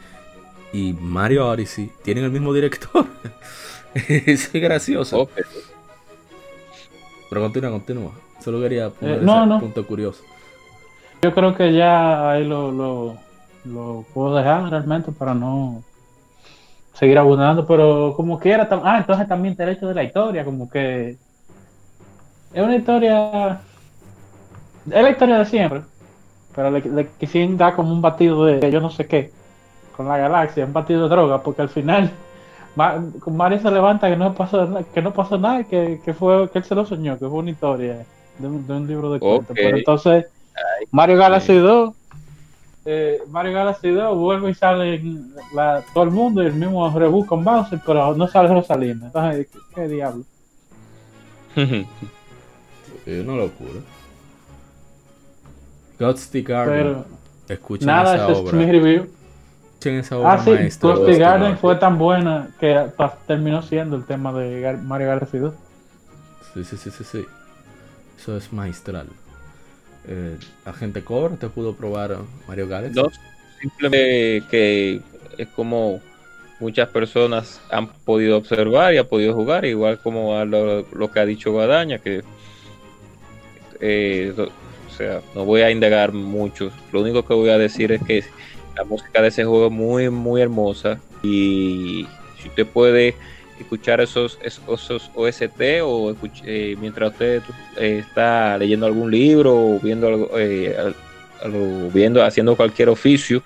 [0.72, 3.06] y Mario Odyssey tienen el mismo director.
[3.94, 5.28] es gracioso.
[7.28, 8.12] Pero continúa, continúa.
[8.40, 10.22] Solo quería poner eh, ese punto curioso.
[11.22, 13.16] Yo creo que ya ahí lo, lo,
[13.64, 15.82] lo puedo dejar realmente para no
[16.92, 21.16] seguir abundando, pero como quiera, ah, entonces también derecho de la historia, como que
[22.52, 23.60] es una historia,
[24.86, 25.82] es la historia de siempre,
[26.54, 29.30] pero le, le quisieron dar como un batido de, yo no sé qué,
[29.96, 32.10] con la galaxia, un batido de droga, porque al final
[32.76, 36.64] Mario se levanta que no pasó, que no pasó nada, que, que fue que él
[36.64, 38.04] se lo soñó, que fue una historia
[38.38, 40.26] de un, libro de cuentos, pero entonces
[40.90, 41.94] Mario Galaxy 2
[42.86, 45.02] eh, Mario Galaxy 2 vuelve y sale
[45.54, 49.06] la, todo el mundo y el mismo reboot con Bowser, pero no sale Rosalina.
[49.06, 50.24] Entonces, ¿qué, diablo?
[51.56, 53.80] es una locura.
[55.98, 57.04] God's Garden.
[57.48, 58.60] Escuchen nada, esa obra.
[58.60, 59.06] es mi review.
[59.74, 62.90] Escuchen esa obra ah, sí, God's the Garden fue tan buena que
[63.26, 65.54] terminó siendo el tema de Mario Galaxy 2.
[66.54, 67.26] Sí, sí, sí, sí, sí.
[68.18, 69.08] Eso es maestral
[70.06, 72.98] eh, Agente Core, ¿te pudo probar Mario Galaxy?
[72.98, 73.10] No,
[73.60, 75.00] simplemente que
[75.38, 76.00] es como
[76.60, 81.52] muchas personas han podido observar y han podido jugar, igual como lo, que ha dicho
[81.52, 82.22] Guadaña, que
[83.80, 84.34] eh,
[84.94, 88.24] o sea, no voy a indagar mucho, lo único que voy a decir es que
[88.76, 92.06] la música de ese juego es muy, muy hermosa y
[92.40, 93.16] si usted puede
[93.58, 97.42] escuchar esos, esos OST o eh, mientras usted
[97.76, 100.76] eh, está leyendo algún libro o viendo algo, eh,
[101.92, 103.42] viendo, haciendo cualquier oficio,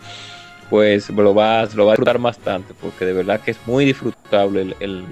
[0.69, 4.75] pues lo va, lo va a disfrutar bastante, porque de verdad que es muy disfrutable
[4.81, 5.05] el,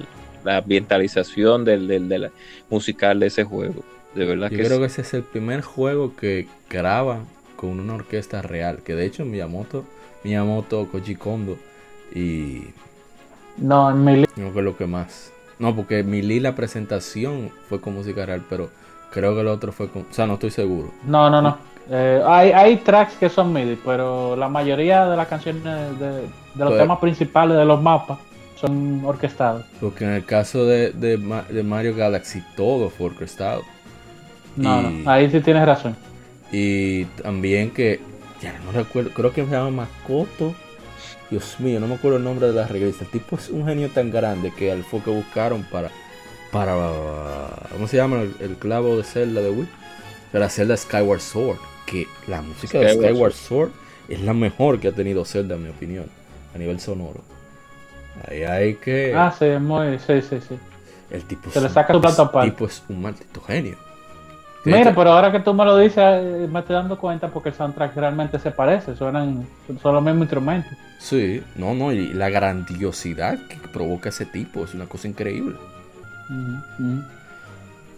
[0.44, 2.31] la ambientalización del, del,
[2.68, 3.83] musical de ese juego.
[4.16, 7.20] De verdad Yo creo que ese es el primer juego que graba
[7.57, 9.85] con una orquesta real, que de hecho Miyamoto,
[10.24, 11.57] Miyamoto, Koji Kondo
[12.14, 12.62] y
[13.59, 14.26] no, en Mili.
[14.37, 15.33] No que lo que más.
[15.59, 18.70] No, porque Mili la presentación fue con música real, pero
[19.11, 20.02] creo que el otro fue con.
[20.02, 20.90] O sea, no estoy seguro.
[21.05, 21.59] No, no, no.
[21.88, 26.22] Eh, hay, hay tracks que son MIDI, pero la mayoría de las canciones de,
[26.57, 28.18] los pues- temas principales de los mapas
[28.61, 29.64] son orquestados.
[29.81, 31.16] Porque en el caso de, de,
[31.62, 33.62] Mario Galaxy todo fue orquestado.
[34.56, 35.96] No, no, ahí sí tienes razón.
[36.50, 38.00] Y también que,
[38.40, 40.54] ya no recuerdo, creo que se llama Makoto
[41.30, 43.04] Dios mío, no me acuerdo el nombre de la regresa.
[43.04, 45.90] El tipo es un genio tan grande que al fue que buscaron para.
[46.52, 46.76] para
[47.72, 48.22] ¿Cómo se llama?
[48.40, 49.68] El, clavo de Zelda de Wii.
[50.32, 51.58] Para Zelda Skyward Sword.
[51.84, 53.70] Que la música de Skyward Sword
[54.08, 56.06] es la mejor que ha tenido Zelda, en mi opinión,
[56.54, 57.22] a nivel sonoro.
[58.28, 59.12] Ahí hay que.
[59.14, 59.98] Ah, sí, muy.
[59.98, 60.56] Sí, sí, sí.
[61.10, 63.76] El tipo Se le saca su plato El tipo es un maldito genio.
[64.66, 67.55] Mira, pero ahora que tú me lo dices, eh, me estoy dando cuenta porque el
[67.55, 69.46] soundtrack realmente se parece, suenan,
[69.81, 70.72] son los mismos instrumentos.
[70.98, 75.57] Sí, no, no, y la grandiosidad que provoca ese tipo es una cosa increíble.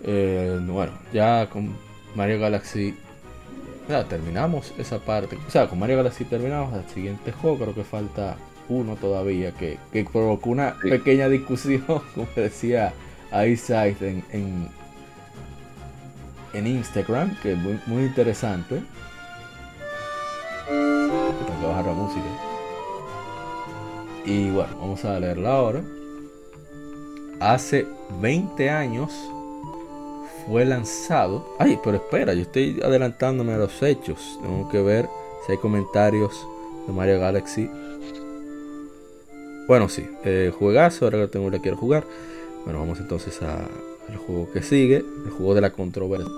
[0.04, 1.74] Eh, bueno, ya con
[2.14, 2.94] Mario Galaxy
[3.88, 5.38] ya terminamos esa parte.
[5.46, 6.74] O sea, con Mario Galaxy terminamos.
[6.74, 8.36] El siguiente juego creo que falta
[8.68, 9.78] uno todavía que,
[10.12, 11.82] provocó una pequeña discusión,
[12.14, 12.92] como decía
[13.46, 14.68] Isaac en, en,
[16.52, 18.82] en Instagram, que es muy, muy interesante.
[20.66, 22.26] Tengo que bajar la música.
[24.24, 25.82] Y bueno, vamos a leerla ahora.
[27.40, 27.86] Hace
[28.20, 29.12] 20 años
[30.46, 31.56] fue lanzado.
[31.58, 34.38] Ay, pero espera, yo estoy adelantándome a los hechos.
[34.42, 35.08] Tengo que ver
[35.46, 36.46] si hay comentarios
[36.86, 37.70] de Mario Galaxy.
[39.66, 42.04] Bueno, sí, eh, juegazo, ahora que tengo que quiero jugar.
[42.64, 43.40] Bueno, vamos entonces
[44.08, 46.32] al juego que sigue, el juego de la controversia.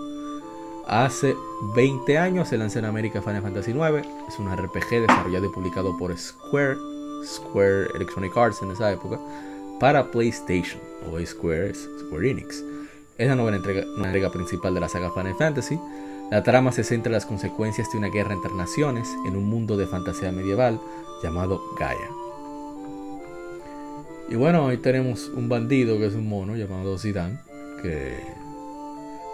[0.87, 1.37] Hace
[1.77, 4.07] 20 años se lanzó en América Final Fantasy IX.
[4.29, 6.77] Es un RPG desarrollado y publicado por Square,
[7.25, 9.21] Square Electronic Arts en esa época,
[9.79, 10.81] para PlayStation.
[11.09, 12.65] O Square Square Enix.
[13.17, 15.79] Es la novena entrega, entrega principal de la saga Final Fantasy.
[16.31, 19.77] La trama se centra en las consecuencias de una guerra entre naciones en un mundo
[19.77, 20.81] de fantasía medieval
[21.23, 22.09] llamado Gaia.
[24.29, 27.39] Y bueno, hoy tenemos un bandido que es un mono llamado Zidane,
[27.83, 28.15] que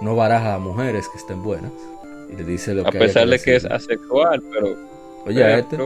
[0.01, 1.73] no baraja a mujeres que estén buenas.
[2.31, 4.77] Y le dice lo a que A pesar de que es asexual, pero.
[5.27, 5.79] Oye, este.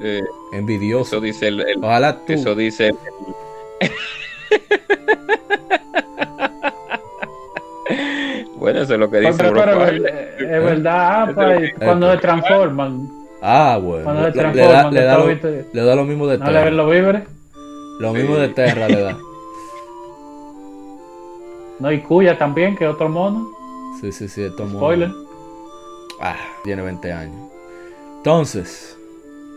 [0.00, 1.16] Eh, envidioso.
[1.16, 1.64] Eso dice el.
[1.82, 2.34] Ojalá tú.
[2.34, 2.94] Eso dice.
[8.56, 9.34] bueno, eso es lo que dice.
[9.36, 10.02] Pero, pero es
[10.38, 11.34] verdad,
[11.78, 13.08] cuando se transforman.
[13.40, 14.04] Ah, bueno.
[14.04, 15.24] Cuando se transforman, le, da,
[15.72, 17.22] le, da lo, mismo de ¿No le ven los víveres?
[18.00, 19.16] Lo mismo de Terra le da.
[21.78, 23.48] No, y Cuya también, que otro mono.
[24.00, 24.78] Sí, sí, sí, otro mono.
[24.78, 25.12] Spoiler.
[26.20, 27.50] Ah, tiene 20 años.
[28.18, 28.96] Entonces,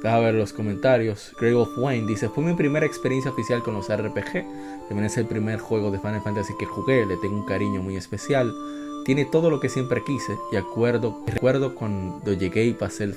[0.04, 1.34] deja ver los comentarios.
[1.40, 4.46] Greg of Wayne dice: Fue mi primera experiencia oficial con los RPG.
[4.88, 7.06] También es el primer juego de Final Fantasy que jugué.
[7.06, 8.52] Le tengo un cariño muy especial.
[9.06, 10.38] Tiene todo lo que siempre quise.
[10.52, 13.16] Y acuerdo, recuerdo cuando llegué y pasé el,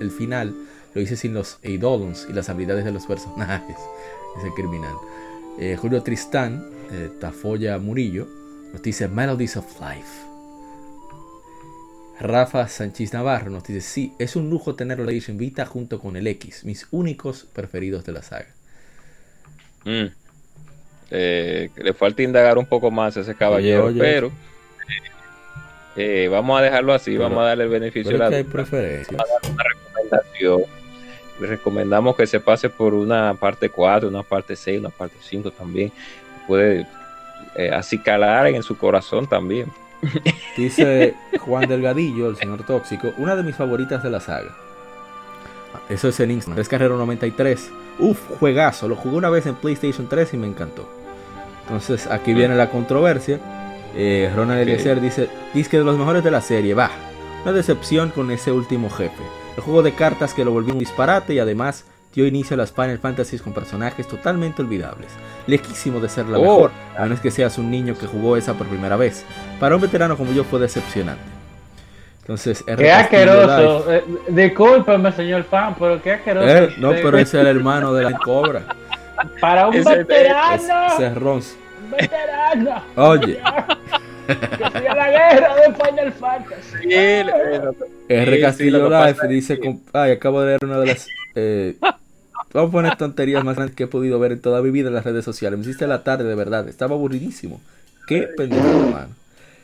[0.00, 0.54] el final.
[0.94, 3.76] Lo hice sin los Eidolons y las habilidades de los personajes
[4.38, 4.94] ese criminal.
[5.58, 8.26] Eh, Julio Tristán, eh, Tafoya Murillo,
[8.72, 10.26] nos dice Melodies of Life.
[12.20, 16.16] Rafa Sánchez Navarro nos dice, sí, es un lujo tener la Edition Vita junto con
[16.16, 18.48] el X, mis únicos preferidos de la saga.
[19.84, 20.06] Mm.
[21.10, 24.32] Eh, le falta indagar un poco más a ese caballero, pero
[26.30, 28.42] vamos a dejarlo así, vamos a darle el beneficio de la duda.
[28.42, 30.78] Vamos a dar una recomendación
[31.40, 35.50] le recomendamos que se pase por una parte 4, una parte 6, una parte 5
[35.52, 35.92] también.
[36.46, 36.86] Puede
[37.58, 39.70] eh, así calar en su corazón también.
[40.56, 44.54] Dice Juan Delgadillo, el señor tóxico, una de mis favoritas de la saga.
[45.88, 46.60] Eso es en Instagram.
[46.60, 47.70] Es Carrero 93.
[47.98, 48.86] Uf, juegazo.
[48.88, 50.88] Lo jugué una vez en PlayStation 3 y me encantó.
[51.62, 53.40] Entonces aquí viene la controversia.
[53.94, 56.74] Eh, Ronald Eliezer dice, dice que de los mejores de la serie.
[56.74, 56.90] Va,
[57.42, 59.22] una decepción con ese último jefe.
[59.56, 62.72] El juego de cartas que lo volvió un disparate y además dio inicio a las
[62.72, 65.10] Final Fantasy con personajes totalmente olvidables,
[65.46, 66.42] lejísimo de ser la oh.
[66.42, 69.24] mejor, a menos que seas un niño que jugó esa por primera vez.
[69.60, 71.22] Para un veterano como yo fue decepcionante.
[72.20, 73.90] Entonces, qué asqueroso.
[73.90, 76.46] Eh, discúlpeme, señor fan, pero qué asqueroso.
[76.46, 78.64] Eh, no, pero ese es el hermano de la cobra.
[79.40, 80.86] Para un veterano.
[80.92, 81.56] Ese es Rons.
[81.90, 82.82] Veterano.
[82.96, 83.38] Oye.
[84.26, 86.88] que sea la guerra de Final Fantasy.
[88.10, 88.40] R.
[88.40, 89.58] Castillo Life dice:
[89.94, 91.06] Ay, acabo de leer una de las.
[91.40, 91.76] Eh,
[92.52, 94.94] vamos a poner tonterías más grandes que he podido ver en toda mi vida en
[94.94, 95.58] las redes sociales.
[95.58, 96.68] Me hiciste la tarde, de verdad.
[96.68, 97.60] Estaba aburridísimo.
[98.08, 99.14] Qué pendejo, hermano.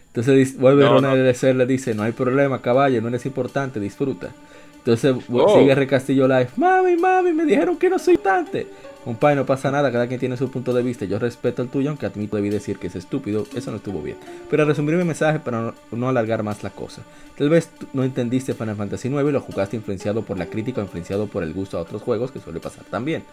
[0.09, 1.55] Entonces vuelve no, Ronald no.
[1.55, 4.31] le dice: No hay problema, caballo, no eres importante, disfruta.
[4.79, 5.59] Entonces oh.
[5.59, 5.87] sigue R.
[5.87, 6.53] Castillo Life.
[6.57, 8.67] Mami, mami, me dijeron que no soy importante.
[9.05, 11.05] Compadre, no pasa nada, cada quien tiene su punto de vista.
[11.05, 13.47] Yo respeto el tuyo, aunque admito debí decir que es estúpido.
[13.55, 14.17] Eso no estuvo bien.
[14.51, 17.03] Pero resumir mi mensaje para no, alargar más la cosa.
[17.37, 20.85] Tal vez no entendiste Final Fantasy IX y lo jugaste influenciado por la crítica o
[20.85, 23.25] influenciado por el gusto a otros juegos, que suele pasar también.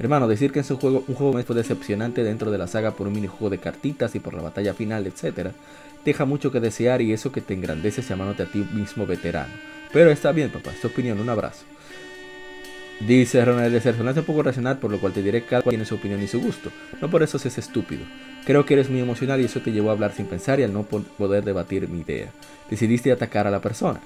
[0.00, 3.06] Hermano, decir que es un juego, un juego fue decepcionante dentro de la saga por
[3.06, 5.50] un minijuego de cartitas y por la batalla final, etc.,
[6.04, 9.52] deja mucho que desear y eso que te engrandeces llamándote a ti mismo veterano.
[9.92, 11.64] Pero está bien, papá, es tu opinión, un abrazo.
[13.00, 15.72] Dice Ronald de Sergio, un poco racional, por lo cual te diré que cada cual
[15.72, 16.70] tiene su opinión y su gusto.
[17.00, 18.04] No por eso seas estúpido.
[18.44, 20.72] Creo que eres muy emocional y eso te llevó a hablar sin pensar y al
[20.72, 22.30] no poder debatir mi idea.
[22.70, 24.00] Decidiste atacar a la persona.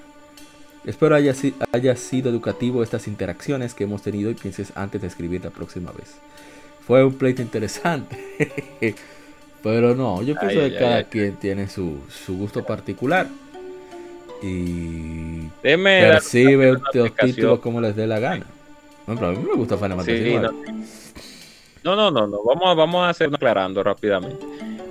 [0.85, 1.33] Espero haya,
[1.73, 5.91] haya sido educativo estas interacciones que hemos tenido y pienses antes de escribir la próxima
[5.91, 6.15] vez.
[6.85, 8.17] Fue un pleito interesante.
[9.61, 13.27] Pero no, yo pienso que cada quien tiene su, su, gusto particular.
[14.41, 18.45] Y percibe los títulos como les dé la gana.
[19.07, 20.35] A mí me gusta Final Fantasy
[21.83, 21.95] no.
[21.95, 22.11] no.
[22.11, 24.45] no, no, Vamos, vamos a hacer aclarando rápidamente.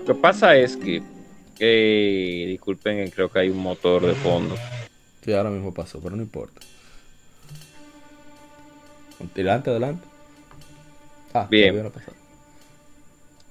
[0.06, 4.56] Lo que pasa es que, disculpen, creo que hay un motor de fondo.
[5.22, 6.60] Sí, ahora mismo pasó, pero no importa.
[9.32, 10.06] Adelante, adelante.
[11.34, 11.92] Ah, bien.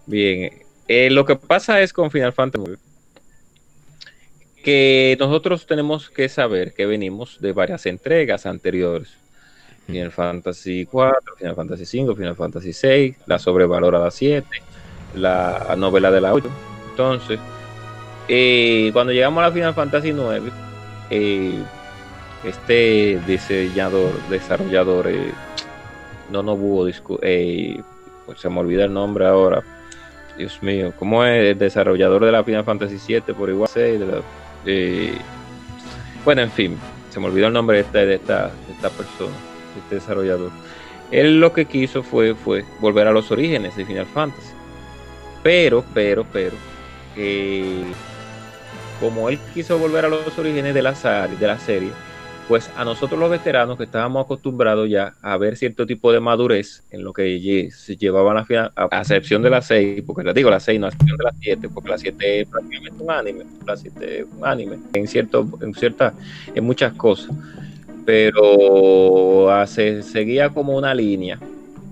[0.05, 0.53] Bien.
[0.87, 2.75] Eh, lo que pasa es con Final Fantasy
[4.63, 9.15] que nosotros tenemos que saber que venimos de varias entregas anteriores.
[9.85, 14.47] Final Fantasy 4, Final Fantasy 5, Final Fantasy 6, la sobrevalorada 7,
[15.15, 16.49] la novela de la 8.
[16.91, 17.39] Entonces,
[18.27, 20.51] eh, cuando llegamos a la Final Fantasy 9,
[21.09, 21.63] eh,
[22.43, 25.31] este diseñador, desarrollador, eh,
[26.31, 26.87] no, no hubo,
[27.21, 27.81] eh,
[28.25, 29.63] pues se me olvida el nombre ahora.
[30.37, 34.01] Dios mío, ¿cómo es el desarrollador de la Final Fantasy 7 por igual 6?
[36.25, 36.77] bueno, en fin,
[37.11, 40.51] se me olvidó el nombre de esta, de esta, esta persona, de este desarrollador.
[41.11, 44.53] Él lo que quiso fue, fue volver a los orígenes de Final Fantasy.
[45.43, 46.55] Pero, pero, pero,
[48.99, 50.93] como él quiso volver a los orígenes de la,
[51.27, 51.91] de la serie,
[52.47, 56.83] pues a nosotros los veteranos que estábamos acostumbrados ya a ver cierto tipo de madurez
[56.91, 60.49] en lo que se llevaban a, final, a, excepción de la 6, porque les digo
[60.49, 63.45] la 6 no a excepción de la 7, porque la 7 es prácticamente un anime,
[63.65, 66.13] la 7 es un anime en cierto, en cierta,
[66.53, 67.31] en muchas cosas,
[68.05, 71.39] pero se seguía como una línea,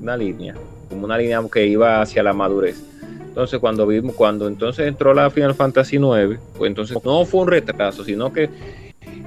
[0.02, 0.56] una línea,
[0.89, 2.82] como una línea que iba hacia la madurez.
[3.28, 7.47] Entonces, cuando vimos, cuando entonces entró la Final Fantasy 9, pues entonces no fue un
[7.47, 8.49] retraso, sino que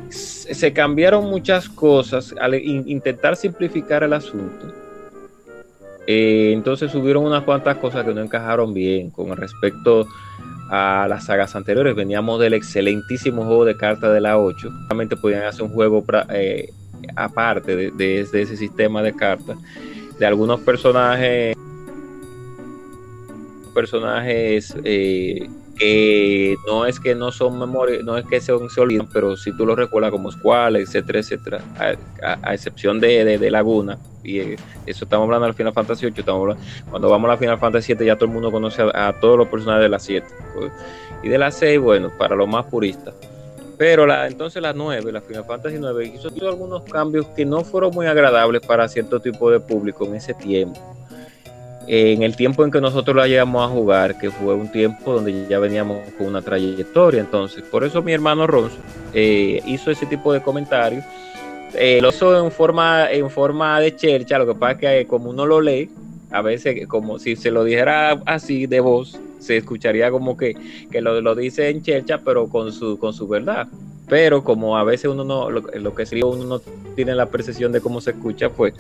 [0.09, 4.73] se cambiaron muchas cosas al intentar simplificar el asunto.
[6.07, 10.07] Eh, entonces subieron unas cuantas cosas que no encajaron bien con respecto
[10.71, 11.95] a las sagas anteriores.
[11.95, 14.71] Veníamos del excelentísimo juego de cartas de la 8.
[14.89, 16.73] Realmente podían hacer un juego eh,
[17.15, 19.59] aparte de, ese sistema de cartas.
[20.19, 21.57] De algunos personajes
[23.75, 29.37] personajes eh, que no es que no son memoria, no es que se, se pero
[29.37, 31.61] si tú lo recuerdas como Squall, etcétera, etcétera,
[32.23, 36.57] a, excepción de, de, Laguna, y eh, eso estamos hablando del Final Fantasy 8, estamos
[36.91, 39.49] cuando vamos a la Final Fantasy 7 ya todo el mundo conoce a, todos los
[39.49, 40.73] personajes de la 7, pues,
[41.23, 43.15] y de la 6, bueno, para los más puristas.
[43.79, 47.95] Pero la, entonces la 9, la Final Fantasy 9, hizo algunos cambios que no fueron
[47.95, 50.96] muy agradables para cierto tipo de público en ese tiempo
[51.87, 55.47] en el tiempo en que nosotros la llevamos a jugar, que fue un tiempo donde
[55.49, 58.77] ya veníamos con una trayectoria, entonces por eso mi hermano Ronzo
[59.13, 61.05] eh, hizo ese tipo de comentarios.
[61.75, 65.07] Eh, lo hizo en forma, en forma de chercha, lo que pasa es que eh,
[65.07, 65.91] como uno lo lee,
[66.31, 70.57] a veces como si se lo dijera así de voz, se escucharía como que,
[70.91, 73.69] que lo, dice en chercha, pero con su, con su verdad
[74.09, 76.61] pero como a veces uno no, lo, lo que sí uno no
[76.95, 78.75] tiene la percepción de cómo se escucha, pues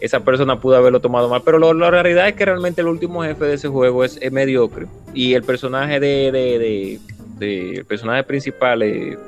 [0.00, 1.42] esa persona pudo haberlo tomado mal.
[1.44, 4.86] Pero la realidad es que realmente el último jefe de ese juego es, mediocre.
[5.14, 6.98] Y el personaje de, de,
[7.38, 9.18] de, el personaje principal, eh,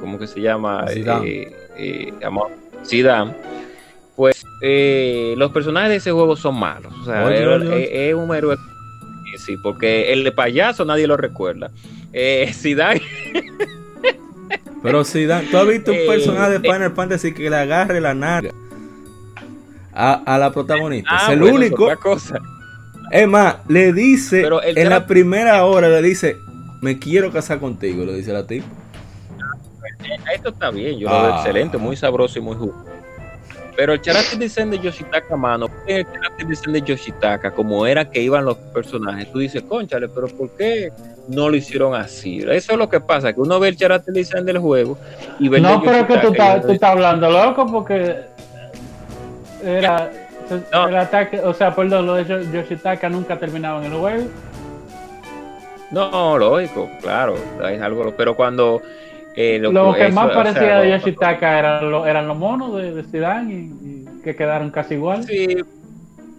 [0.00, 0.86] ¿cómo que se llama?
[0.90, 2.12] Eh, eh,
[2.84, 3.34] Zidane.
[4.16, 6.92] Pues eh, los personajes de ese juego son malos.
[7.02, 8.56] O sea, es, un héroe.
[9.36, 11.70] Sí, porque el de payaso nadie lo recuerda.
[12.12, 13.02] Eh, Zidane.
[14.82, 18.52] Pero Zidane, ¿tú has visto un personaje de Final Fantasy que le agarre la narga?
[19.94, 21.10] A, la protagonista.
[21.12, 21.88] Ah, es el único.
[23.10, 26.36] Es, más, le dice en la primera hora, le dice,
[26.80, 28.66] me quiero casar contigo, le dice la tipa.
[30.34, 31.36] Esto está bien, yo lo veo ah.
[31.38, 32.84] excelente, muy sabroso y muy justo.
[33.76, 38.22] Pero el character design de Yoshitaka, mano, el character design de Yoshitaka, como era que
[38.22, 40.92] iban los personajes, tú dices, conchale, pero ¿por qué
[41.28, 42.38] no lo hicieron así?
[42.38, 44.96] Eso es lo que pasa, que uno ve el character design del juego
[45.40, 48.33] y ve No, pero que tú estás hablando loco porque
[49.64, 50.10] era
[50.88, 54.28] el ataque, o sea, perdón, lo de Yoshitaka nunca terminaba en el juego.
[55.90, 57.36] No, lógico, claro,
[57.68, 58.82] es algo, pero cuando
[59.36, 63.52] eh, lo, que más parecía de Yoshitaka eran, lo, eran los monos de, de Zidane
[63.52, 65.24] y, que quedaron casi igual.
[65.24, 65.56] Sí,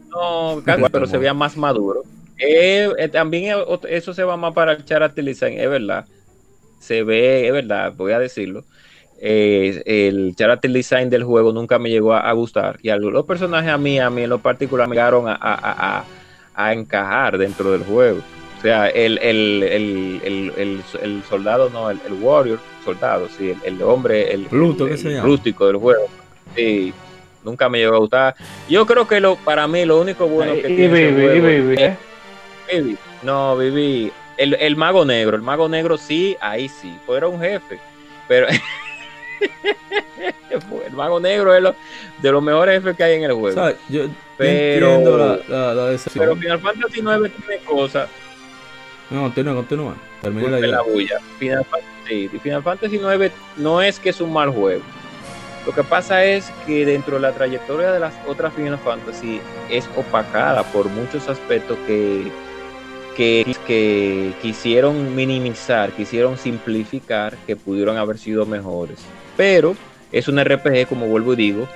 [0.10, 0.62] no,
[0.92, 2.04] pero se veía más maduro.
[2.38, 3.58] Eh, eh, también
[3.88, 6.06] eso se va más para el character es verdad.
[6.80, 8.66] Se ve, es verdad, voy a decirlo
[9.20, 12.78] eh, el character design del juego nunca me llegó a, gustar.
[12.82, 16.04] Y los personajes a mí, a mí en lo particular, me llegaron a,
[16.72, 18.20] encajar dentro del juego.
[18.62, 25.68] sea, el, el, el, el soldado, no, el, warrior, soldado, sí, el, hombre, el, rústico
[25.68, 26.08] del juego.
[26.56, 26.94] Sí,
[27.44, 28.36] nunca me llegó a gustar.
[28.70, 31.98] Yo creo que lo para mí lo único bueno que y tiene
[32.72, 32.96] ¿eh?
[33.24, 34.12] No, viví.
[34.38, 37.80] El, el mago negro, el mago negro sí, ahí sí, fuera un jefe.
[38.28, 38.48] Pero
[40.86, 41.76] el mago negro es lo,
[42.22, 43.72] de los mejores jefes que hay en el juego.
[43.90, 44.06] yo
[44.38, 48.10] pero, la, la, la pero Final Fantasy 9 tiene cosas.
[49.10, 49.96] No, continúa, continúa.
[50.22, 51.20] Termina la, la bulla.
[51.40, 54.82] Final Fantasy, Final Fantasy 9 no es que es un mal juego.
[55.66, 59.90] Lo que pasa es que dentro de la trayectoria de las otras Final Fantasy es
[59.96, 62.32] opacada por muchos aspectos que,
[63.16, 69.00] que, que quisieron minimizar, quisieron simplificar, que pudieron haber sido mejores.
[69.36, 69.76] Pero
[70.12, 71.68] es un RPG, como vuelvo y digo,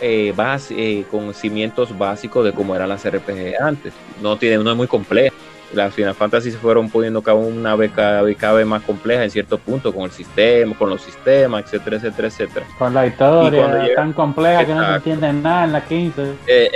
[0.00, 0.32] eh,
[0.70, 3.92] eh, con cimientos básicos de cómo eran las RPG antes.
[4.22, 5.34] No tiene, no es muy compleja.
[5.74, 9.58] Las Final Fantasy se fueron poniendo cada una vez cada, vez más compleja en cierto
[9.58, 12.66] punto con el sistema, con los sistemas, etcétera, etcétera, etcétera.
[12.78, 16.34] Con la historia tan compleja que no se entiende nada en la 15.
[16.46, 16.70] Eh,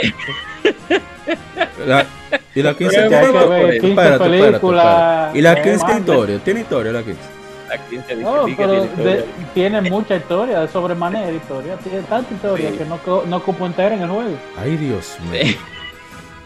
[2.55, 3.21] y la 15 tiene
[5.41, 7.40] la 15 historia, tiene historia la 15
[8.17, 8.87] no, pero
[9.55, 11.77] tiene, mucha historia, de sobremanera historia.
[11.77, 14.37] Tiene tanta historia que no, no ocupo entera en el juego.
[14.57, 15.55] Ay, Dios mío.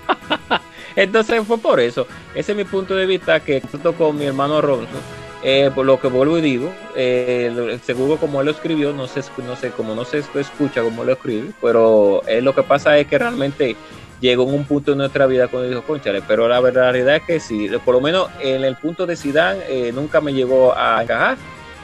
[0.97, 2.07] Entonces fue por eso.
[2.35, 4.97] Ese es mi punto de vista que junto con mi hermano Ronzo,
[5.43, 9.23] eh, por lo que vuelvo y digo, eh, seguro como él lo escribió, no sé,
[9.47, 13.07] no sé, como no se escucha como lo escribe, pero eh, lo que pasa es
[13.07, 13.77] que realmente
[14.25, 17.41] llegó en un punto de nuestra vida cuando dijo, conchale, pero la realidad es que
[17.41, 21.37] sí, por lo menos en el punto de Zidane eh, nunca me llegó a encajar,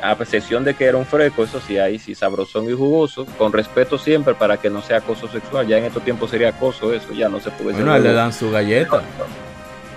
[0.03, 3.53] a excepción de que era un fresco, eso sí, ahí sí, sabrosón y jugoso, con
[3.53, 7.13] respeto siempre para que no sea acoso sexual, ya en estos tiempos sería acoso eso,
[7.13, 9.03] ya no se puede Bueno, le dan su galleta.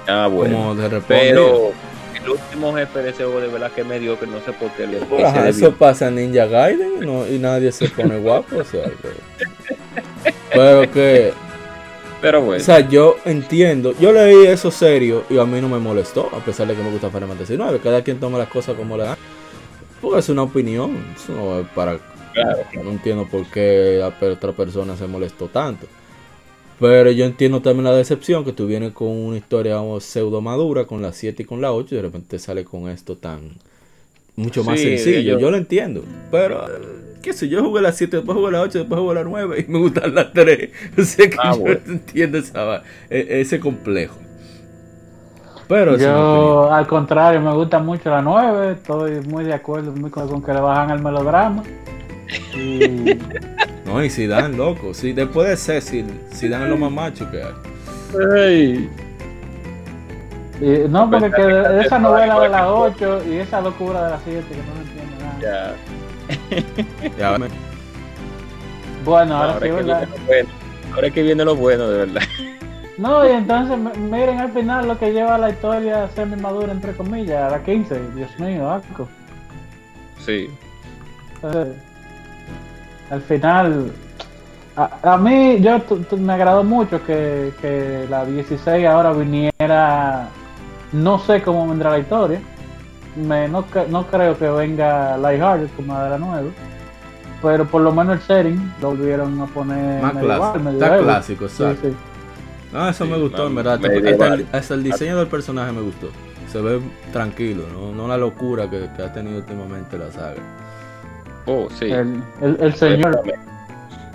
[0.05, 0.75] Ah, bueno.
[0.75, 1.71] de pero
[2.13, 4.69] el último jefe de ese juego de verdad que me dio que no sé por
[4.71, 4.99] qué le
[5.47, 8.91] Eso pasa en Ninja Gaiden y nadie se pone guapo, o sea,
[10.53, 11.33] pero que
[12.23, 12.61] pero bueno.
[12.61, 13.93] O sea, yo entiendo.
[13.99, 16.89] Yo leí eso serio y a mí no me molestó, a pesar de que me
[16.89, 17.81] gusta Final Fantasy 9.
[17.83, 19.17] Cada quien toma las cosas como le da.
[20.01, 21.03] Porque es una opinión.
[21.13, 21.99] Eso no es para.
[22.81, 25.85] No entiendo por qué a otra persona se molestó tanto.
[26.79, 31.01] Pero yo entiendo también la decepción que tú vienes con una historia pseudo madura con
[31.01, 33.51] la 7 y con la 8 y de repente sale con esto tan
[34.37, 35.37] mucho más sencillo.
[35.39, 35.51] Yo...
[35.51, 36.05] lo entiendo.
[36.31, 36.65] Pero,
[37.23, 39.71] qué sé yo, jugué la 7, después jugué la 8, después jugué la 9 y
[39.71, 40.69] me gustan las 3.
[40.99, 44.19] O sea que ah, yo entiendo esa, e, ese complejo.
[45.67, 48.73] Pero yo, al contrario, me gusta mucho la 9.
[48.73, 51.63] Estoy muy de acuerdo muy con, que le bajan el melodrama.
[52.53, 53.17] Y...
[53.85, 54.93] no, y si dan loco.
[54.93, 58.89] Si después de ser, si, si dan lo más macho que hay
[60.89, 64.55] no, porque que esa novela de las 8 y esa locura de las 7 que
[64.55, 65.39] no entiendo nada.
[65.41, 65.92] Ya.
[67.17, 67.37] ya
[69.05, 70.07] bueno, ahora, sí, ¿verdad?
[70.25, 70.49] Bueno.
[70.93, 72.21] Ahora es que viene lo bueno, de verdad.
[72.97, 77.43] No, y entonces miren al final lo que lleva la historia semi madura, entre comillas,
[77.43, 77.99] a la 15.
[78.15, 79.09] Dios mío, asco.
[80.19, 80.47] Sí.
[83.09, 83.91] al final,
[84.75, 85.81] a, mí, yo
[86.17, 90.29] me agradó mucho que, que la 16 ahora viniera
[90.93, 92.39] no sé cómo vendrá la historia.
[93.15, 96.49] Me, no, no, creo que venga Lighthearted como de la nueva.
[97.41, 100.69] Pero por lo menos el setting lo volvieron a poner más clásico.
[100.69, 101.89] Está clásico, exacto.
[102.71, 103.79] No, eso me gustó, en verdad.
[104.51, 106.09] Hasta el, diseño del personaje me gustó.
[106.51, 106.79] Se ve
[107.11, 110.41] tranquilo, no, no la locura que, ha tenido últimamente la saga.
[111.45, 111.91] Oh, sí.
[111.91, 113.21] El, el señor.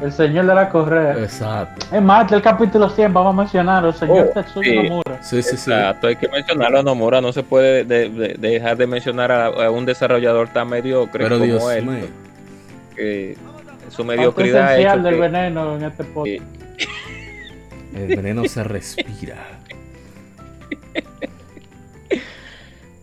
[0.01, 1.18] El señor de la correa.
[1.18, 1.86] Exacto.
[1.92, 5.22] Es más, del capítulo 100 vamos a mencionar el señor oh, Tetsuya Nomura.
[5.22, 5.70] Sí, sí, sí.
[5.72, 7.20] Exacto, hay que mencionarlo a Nomura.
[7.20, 11.86] No se puede dejar de mencionar a, un desarrollador tan mediocre Pero como Dios él.
[11.86, 12.07] Mío.
[12.94, 13.36] Que
[13.90, 16.44] su mediocridad es del veneno en este podcast.
[17.94, 19.57] El veneno se respira.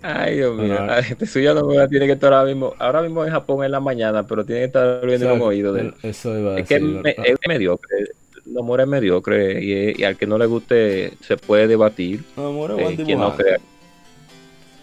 [0.07, 0.77] Ay, Dios mío.
[0.97, 2.73] Este suyo no tiene que estar ahora mismo.
[2.77, 5.81] Ahora mismo en Japón en la mañana, pero tiene que estar viendo un oído de
[5.81, 5.93] él.
[6.03, 8.09] Eso iba a es que es mediocre.
[8.45, 12.23] Nomura es mediocre y, y, al que no le guste se puede debatir.
[12.37, 13.15] Nomura es buen dibujante.
[13.15, 13.57] No crea.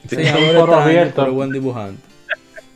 [0.08, 1.22] Sí, es un foro abierto.
[1.22, 2.02] Pero buen dibujante.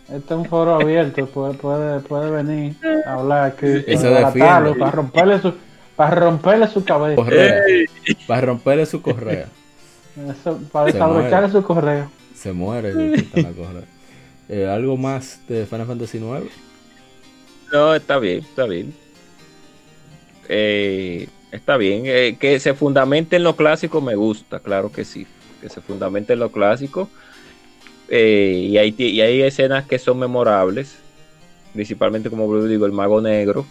[0.04, 3.66] Este es un foro abierto, puede, puede, puede venir a hablar aquí.
[3.66, 4.74] Defiende.
[4.78, 5.52] Para romperle su,
[5.96, 7.16] para romperle su cabeza.
[7.16, 7.62] Correa.
[8.28, 9.48] Para romperle su correa.
[10.30, 12.08] Eso, para desabrocharle su correa
[12.46, 12.92] se muere
[14.48, 16.46] eh, ¿Algo más de Final Fantasy IX?
[17.72, 18.94] No, está bien, está bien.
[20.48, 22.04] Eh, está bien.
[22.06, 25.26] Eh, que se fundamente en lo clásico me gusta, claro que sí.
[25.60, 27.10] que se fundamenta en lo clásico.
[28.08, 30.94] Eh, y, hay, y hay escenas que son memorables,
[31.74, 33.66] principalmente como digo, el mago negro,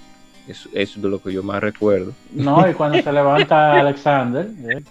[0.48, 2.14] eso, es de lo que yo más recuerdo.
[2.32, 4.84] No, y cuando se levanta Alexander, ¿eh?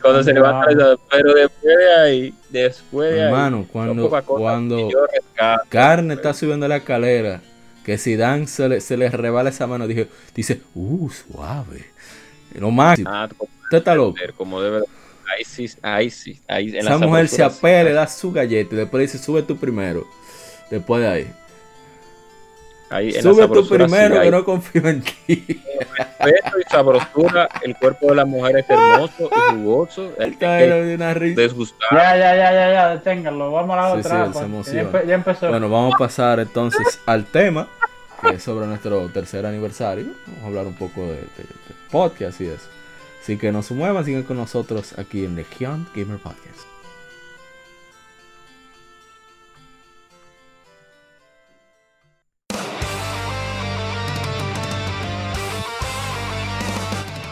[0.00, 4.88] Cuando se levanta pero después de ahí, después de Hermano, cuando, cuando
[5.68, 7.40] Carne está subiendo la escalera,
[7.84, 11.86] que si Dan se le, se le rebala esa mano, dice, dice, uh, suave.
[12.54, 13.10] Lo máximo.
[13.12, 13.28] Ah,
[13.66, 14.16] Usted está loco.
[14.36, 14.82] Como debe
[15.26, 16.40] Ahí sí, ahí sí.
[16.46, 19.56] Ahí, en Esa mujer se apela, le da su galleta y después dice, sube tú
[19.56, 20.06] primero.
[20.70, 21.32] Después de ahí.
[23.20, 25.62] Sube tú primero, que no confío en ti.
[25.90, 30.12] Respeto y sabrosura, el cuerpo de la mujer es hermoso y jugoso.
[30.18, 32.00] El desgustado.
[32.00, 33.50] Ya, ya, ya, ya, ya, deténganlo.
[33.50, 34.30] Vamos a la otra.
[34.32, 34.72] Pues.
[34.72, 35.48] Ya, empezó.
[35.48, 37.68] Bueno, vamos a pasar entonces al tema,
[38.20, 40.06] que es sobre nuestro tercer aniversario.
[40.26, 41.46] Vamos a hablar un poco de, de
[41.90, 42.68] podcast y eso.
[43.20, 46.65] Así que no se muevan, sigan con nosotros aquí en Legion Gamer Podcast.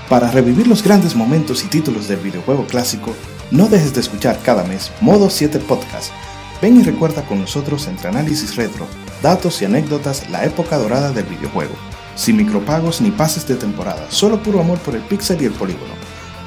[0.09, 3.15] Para revivir los grandes momentos y títulos del videojuego clásico,
[3.51, 6.13] no dejes de escuchar cada mes Modo 7 Podcast.
[6.61, 8.87] Ven y recuerda con nosotros entre análisis retro,
[9.23, 11.75] datos y anécdotas la época dorada del videojuego.
[12.17, 15.95] Sin micropagos ni pases de temporada, solo puro amor por el pixel y el polígono.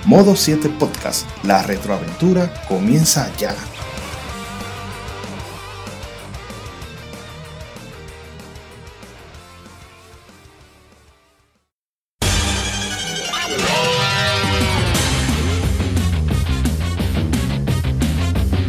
[0.05, 3.55] Modo 7 Podcast, la retroaventura comienza ya.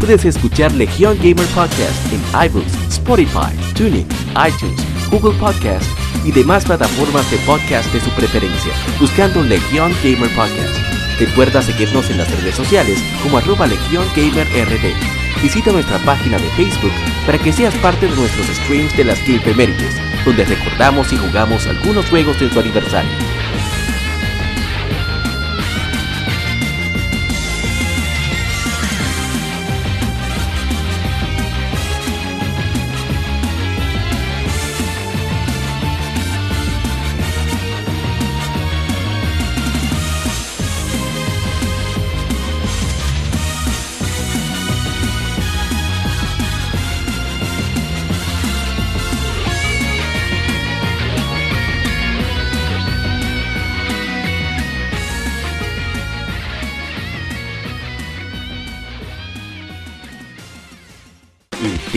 [0.08, 4.06] Puedes escuchar Legion Gamer Podcast en iBooks, Spotify, TuneIn,
[4.42, 4.80] iTunes,
[5.10, 5.84] Google Podcast
[6.24, 10.78] y demás plataformas de podcast de su preferencia, buscando Legion Gamer Podcast.
[11.20, 15.42] Recuerda seguirnos en las redes sociales como arroba Legion Gamer RD.
[15.42, 16.92] Visita nuestra página de Facebook
[17.26, 19.94] para que seas parte de nuestros streams de las Game
[20.24, 23.10] donde recordamos y jugamos algunos juegos de su aniversario.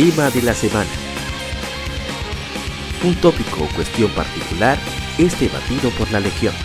[0.02, 0.90] Tema de la semana.
[3.04, 4.80] Un tópico o cuestión particular
[5.20, 6.56] es debatido por la Legión.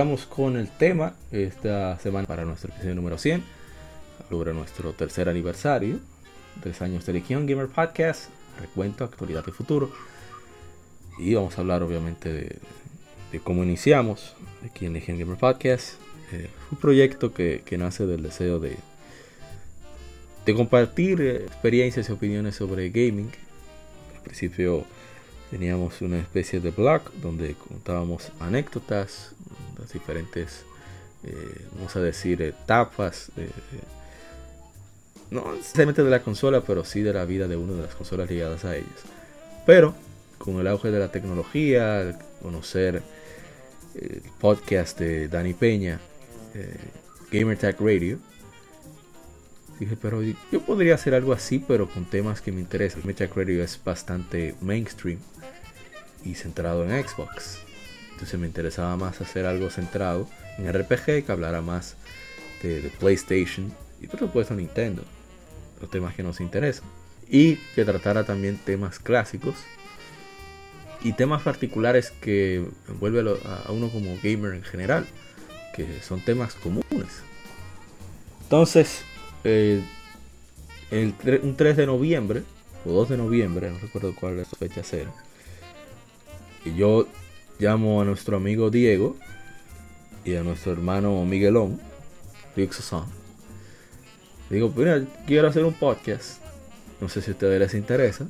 [0.00, 3.44] Arrancamos con el tema esta semana para nuestro episodio número 100,
[4.30, 5.98] sobre nuestro tercer aniversario,
[6.62, 9.92] tres años de Legion Gamer Podcast, recuento, actualidad y futuro.
[11.18, 12.32] Y vamos a hablar obviamente
[13.30, 15.96] de, cómo iniciamos aquí en Legion Gamer Podcast.
[16.32, 18.78] Eh, un proyecto que, nace del deseo de,
[20.46, 23.30] de compartir eh, experiencias y opiniones sobre gaming.
[24.16, 24.86] Al principio
[25.50, 29.32] teníamos una especie de blog donde contábamos anécdotas,
[29.78, 30.64] las diferentes,
[31.24, 33.30] eh, vamos a decir, etapas,
[35.30, 38.30] no necesariamente de la consola, pero sí de la vida de una de las consolas
[38.30, 39.02] ligadas a ellas.
[39.66, 39.94] Pero
[40.38, 43.02] con el auge de la tecnología, conocer
[43.94, 46.00] el podcast de Dani Peña,
[46.54, 46.76] eh,
[47.30, 48.18] Gamer Tag Radio,
[49.78, 53.02] dije, pero yo podría hacer algo así, pero con temas que me interesan.
[53.02, 55.18] Gamer Tag Radio es bastante mainstream
[56.24, 57.58] y centrado en Xbox.
[58.12, 61.96] Entonces me interesaba más hacer algo centrado en RPG que hablara más
[62.62, 65.02] de, PlayStation y por supuesto Nintendo,
[65.80, 66.84] los temas que nos interesan.
[67.28, 69.54] Y que tratara también temas clásicos
[71.02, 75.06] y temas particulares que envuelve a uno como gamer en general,
[75.74, 77.22] que son temas comunes.
[78.42, 79.02] Entonces,
[79.44, 79.80] eh,
[80.90, 82.42] el, un 3 de noviembre,
[82.84, 85.12] o 2 de noviembre, no recuerdo cuál es la fecha era,
[86.64, 87.06] yo
[87.58, 89.16] llamo a nuestro amigo Diego
[90.24, 91.80] y a nuestro hermano Miguelón,
[92.56, 93.04] Rixosan.
[94.50, 96.40] Digo, mira, quiero hacer un podcast.
[97.00, 98.26] No sé si a ustedes les interesa.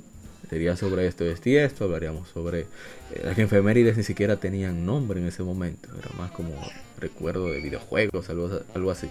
[0.48, 2.60] sería sobre esto, esto y esto, hablaríamos sobre...
[2.60, 6.50] Eh, las efemérides ni siquiera tenían nombre en ese momento, era más como
[6.98, 9.08] recuerdo de videojuegos, algo, algo así.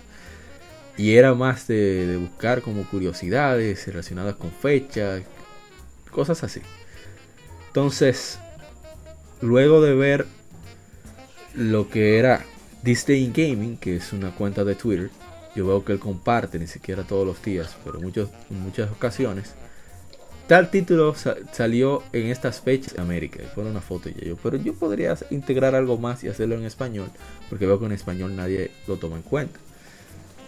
[0.97, 5.23] Y era más de, buscar como curiosidades relacionadas con fechas,
[6.11, 6.61] cosas así.
[7.67, 8.37] Entonces,
[9.41, 10.25] luego de ver
[11.55, 12.45] lo que era
[12.83, 15.09] This Gaming, que es una cuenta de Twitter,
[15.55, 19.55] yo veo que él comparte, ni siquiera todos los días, pero en muchas ocasiones,
[20.49, 21.13] Tal título
[21.51, 23.43] salió en estas fechas en América.
[23.55, 27.11] Una foto y yo, pero yo podría integrar algo más y hacerlo en español,
[27.51, 29.59] porque veo que en español nadie lo toma en cuenta.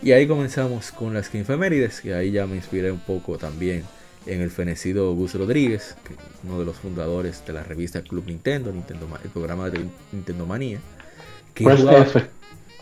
[0.02, 3.84] Y ahí comenzamos con las Efemérides, que ahí ya me inspiré un poco también
[4.26, 5.96] en el fenecido Gus Rodríguez,
[6.44, 10.80] uno de los fundadores de la revista Club Nintendo, Nintendo el programa de Nintendo Manía.
[11.54, 12.08] Que jugaba,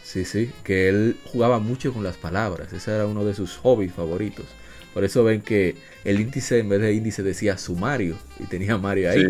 [0.03, 3.93] sí, sí, que él jugaba mucho con las palabras, ese era uno de sus hobbies
[3.93, 4.45] favoritos.
[4.93, 9.11] Por eso ven que el índice en vez de índice decía sumario y tenía Mario
[9.11, 9.23] ahí.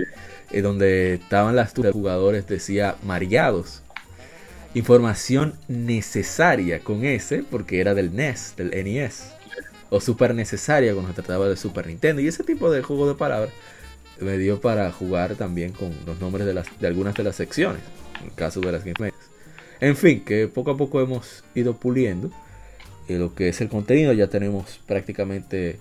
[0.52, 3.84] Eh, donde estaban las de jugadores decía mareados.
[4.74, 9.34] Información necesaria con ese porque era del NES, del NES.
[9.90, 12.22] O super necesaria cuando se trataba de Super Nintendo.
[12.22, 13.52] Y ese tipo de juego de palabras
[14.20, 17.82] me dio para jugar también con los nombres de, las, algunas de las secciones.
[18.20, 19.14] En el caso de las Game
[19.80, 22.32] En fin, que poco a poco hemos ido puliendo
[23.08, 24.14] lo que es el contenido.
[24.14, 25.80] Ya tenemos prácticamente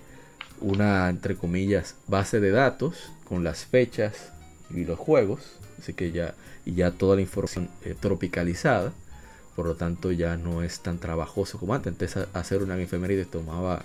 [0.61, 4.31] una, entre comillas, base de datos con las fechas
[4.73, 5.41] y los juegos.
[5.79, 6.33] Así que ya,
[6.65, 8.93] y ya toda la información eh, tropicalizada.
[9.59, 11.91] Por lo tanto, ya no es tan trabajoso como antes.
[11.91, 13.83] Antes hacer una efeméride tomaba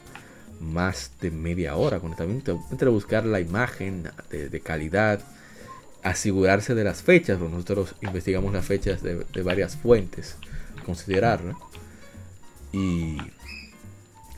[0.60, 1.98] más de media hora.
[1.98, 5.18] Conectamiento entre buscar la imagen de, calidad,
[6.04, 7.40] asegurarse de las fechas.
[7.40, 10.36] Nosotros investigamos las fechas de, varias fuentes,
[10.86, 11.56] considerarla
[12.70, 13.16] y,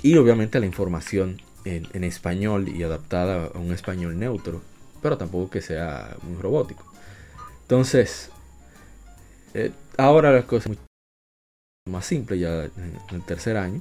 [0.01, 4.63] y obviamente la información en, español y adaptada a un español neutro,
[5.03, 6.91] pero tampoco que sea muy robótico.
[7.61, 8.31] Entonces,
[9.53, 10.79] eh, ahora las cosas
[11.87, 13.81] más simple ya en, el tercer año.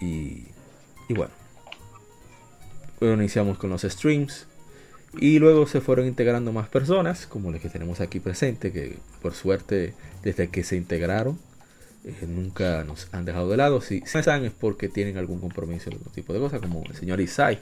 [0.00, 0.46] Y,
[1.08, 1.32] y bueno,
[3.00, 4.46] luego iniciamos con los streams.
[5.20, 9.34] Y luego se fueron integrando más personas, como las que tenemos aquí presente, que por
[9.34, 11.38] suerte desde que se integraron
[12.04, 13.80] eh, nunca nos han dejado de lado.
[13.80, 17.20] Si, si están es porque tienen algún compromiso, algún tipo de cosas, como el señor
[17.20, 17.60] Isai.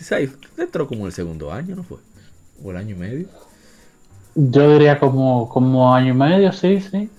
[0.00, 1.98] Isai entró como el segundo año, ¿no fue?
[2.62, 3.28] O el año y medio.
[4.34, 7.10] Yo diría como, como año y medio, sí, sí.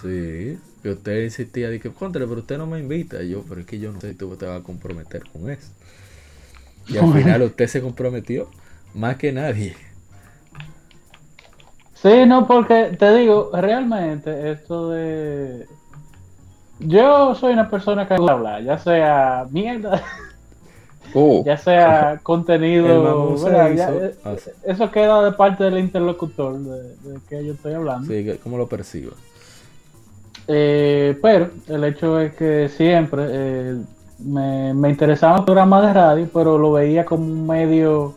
[0.00, 3.22] Sí, que usted insistía, de que, contra, pero usted no me invita.
[3.22, 5.72] yo, pero es que yo no sé si tú te vas a comprometer con eso.
[6.88, 8.48] Y al final usted se comprometió
[8.94, 9.76] más que nadie.
[11.94, 15.66] Sí, no, porque te digo, realmente esto de
[16.78, 20.00] yo soy una persona que habla, ya sea mierda,
[21.12, 21.42] uh.
[21.46, 23.36] ya sea contenido.
[23.48, 28.06] Eh, ah, eso queda de parte del interlocutor de, que yo estoy hablando.
[28.06, 29.12] Sí, ¿cómo lo percibo?
[30.50, 33.76] Eh, pero el hecho es que siempre eh,
[34.18, 38.16] me, me interesaba el programa de radio, pero lo veía como un medio,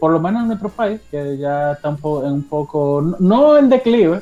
[0.00, 4.20] por lo menos en nuestro país, que ya está un poco, no en declive,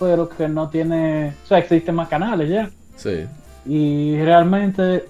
[0.00, 2.68] pero que no tiene, o sea, existen más canales ya.
[2.96, 3.26] Sí.
[3.64, 5.04] Y realmente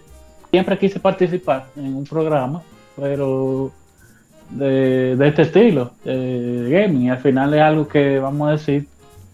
[0.50, 2.60] siempre quise participar en un programa,
[2.96, 3.72] pero
[4.50, 7.02] de, este estilo, de gaming.
[7.02, 8.86] Y al final es algo que vamos a decir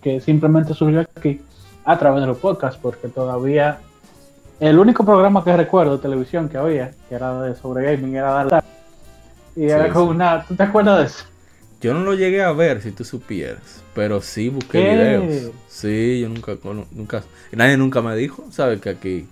[0.02, 1.40] que simplemente surgió aquí
[1.87, 3.78] a través de los podcasts, porque todavía
[4.59, 8.45] el único programa que recuerdo de televisión que había, que era de sobre gaming, era
[8.45, 8.64] Dar
[9.55, 10.45] Y era como una.
[10.45, 11.24] ¿Tú te acuerdas de eso?
[11.80, 13.82] Yo no lo llegué a ver, si tú supieras.
[13.95, 15.53] Pero sí busqué videos.
[15.68, 16.57] Sí, yo nunca,
[16.91, 17.22] nunca.
[17.53, 18.80] Nadie nunca me dijo, ¿sabes?
[18.80, 19.28] Que aquí.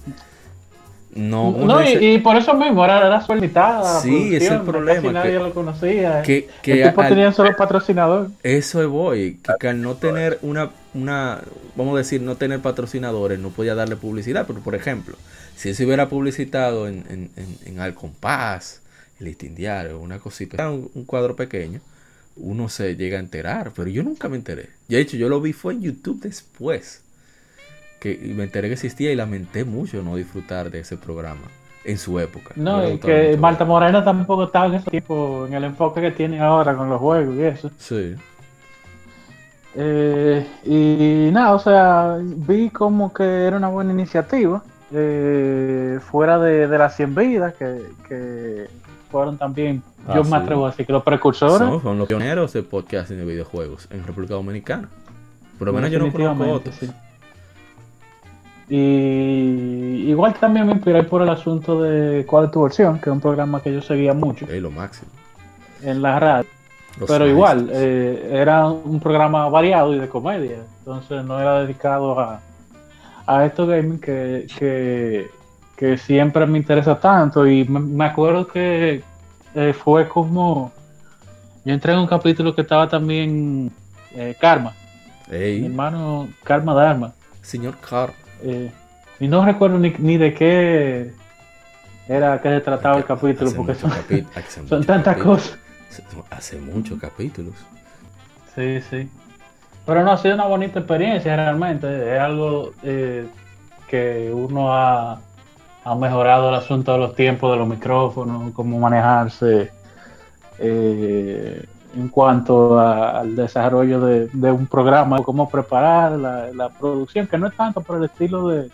[1.15, 4.01] No, no y, por eso mismo era, era solicitada.
[4.01, 5.13] Sí, ese es el problema.
[5.13, 6.23] nadie lo conocía.
[6.23, 8.31] Que, que el tipo tenía solo patrocinador.
[8.43, 9.39] Eso es voy.
[9.61, 11.41] Que, al no tener una, una.
[11.77, 14.45] Vamos a decir, no tener patrocinadores, no podía darle publicidad.
[14.47, 15.17] Pero por ejemplo,
[15.55, 18.83] si él se hubiera publicitado en, en, en, en Al Compás,
[19.21, 21.81] el Listín Diario, una cosita, un cuadro pequeño
[22.37, 24.71] uno se llega a enterar, pero yo nunca me enteré.
[24.89, 27.03] De hecho, yo lo vi fue en YouTube después.
[28.05, 31.41] Que me enteré que existía y lamenté mucho no disfrutar de ese programa
[31.85, 32.51] en su época.
[32.55, 36.39] No, y que Marta Morena tampoco estaba en ese tiempo, en el enfoque que tiene
[36.39, 37.71] ahora con los juegos y eso.
[37.79, 38.15] Sí.
[39.75, 44.63] Eh, y nada, o sea, vi como que era una buena iniciativa.
[44.93, 48.69] Eh, fuera de, las 100 vidas que, que
[49.11, 51.83] fueron también yo ah, me atrevo a decir que los precursores.
[51.83, 54.89] son los pioneros de podcasting de videojuegos en República Dominicana.
[55.59, 56.77] Por lo menos yo no conozco otros.
[58.69, 63.15] Y igual también me inspiré por el asunto de cuál es tu versión, que es
[63.15, 64.47] un programa que yo seguía mucho.
[64.47, 65.11] Es lo máximo.
[65.83, 66.49] en la radio.
[67.07, 70.59] pero igual, eh, era un programa variado y de comedia.
[70.79, 72.41] Entonces no era dedicado a,
[73.27, 75.31] a esto gaming que, que,
[75.77, 77.47] que siempre me interesa tanto.
[77.47, 79.03] Y me, acuerdo que
[79.55, 80.73] eh, fue como.
[81.67, 83.71] Yo entré en un capítulo que estaba también
[84.15, 84.73] eh, Karma.
[85.31, 87.13] Mi hermano Karma Dharma.
[87.43, 88.24] Señor Car.
[88.45, 88.71] Eh,
[89.21, 91.13] y no recuerdo ni, ni, de qué
[92.09, 93.91] era que se trataba el capítulo, porque son,
[94.69, 95.59] son tantas cosas.
[96.31, 97.55] Hace muchos capítulos.
[98.55, 99.09] Sí, sí.
[99.87, 102.15] Pero no, ha sido una bonita experiencia realmente.
[102.15, 103.27] Es algo eh,
[103.89, 105.21] que uno ha,
[105.85, 109.71] ha, mejorado el asunto de los tiempos de los micrófonos, cómo manejarse
[110.59, 111.65] eh,
[111.97, 117.81] en cuanto al desarrollo de, un programa, cómo preparar la, producción, que no es tanto
[117.81, 118.71] por el estilo de,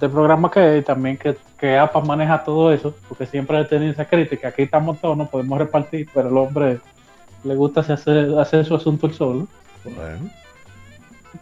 [0.00, 4.04] de programa que también que, que APA maneja todo eso, porque siempre he tenido esa
[4.04, 4.48] crítica.
[4.48, 6.80] Aquí estamos todos, no podemos repartir, pero el hombre
[7.42, 9.46] le gusta hacer, hacer su asunto el solo.
[9.84, 10.30] Bueno.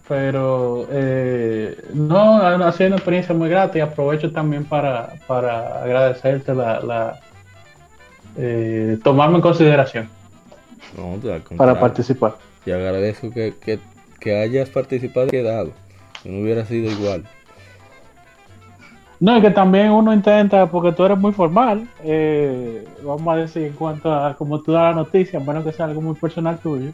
[0.08, 6.54] Pero eh, no, ha sido una experiencia muy grata y aprovecho también para, para agradecerte
[6.54, 7.20] la, la
[8.38, 10.21] eh, tomarme en consideración
[11.57, 12.36] para participar.
[12.64, 13.55] Y agradezco que,
[14.20, 15.70] que, hayas participado y quedado.
[16.24, 17.24] No hubiera sido igual.
[19.18, 23.62] No, y que también uno intenta, porque tú eres muy formal, eh, vamos a decir,
[23.64, 26.90] en cuanto a como tú das la noticia, bueno que sea algo muy personal tuyo,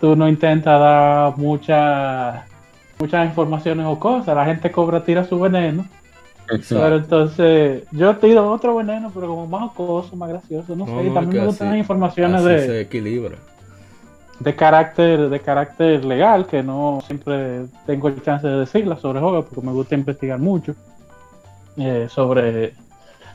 [0.00, 2.44] tú no intentas dar muchas
[3.00, 5.84] muchas informaciones o cosas, la gente cobra, tira su veneno.
[6.46, 11.10] Pero entonces, yo tiro otro veneno, pero como más jocoso, más gracioso, no, sé, y
[11.10, 12.66] también me gustan las informaciones de.
[12.66, 13.36] Se equilibra.
[14.40, 19.46] De carácter, de carácter legal, que no siempre tengo el chance de decirla sobre juegos,
[19.46, 20.74] porque me gusta investigar mucho
[21.76, 22.74] eh, sobre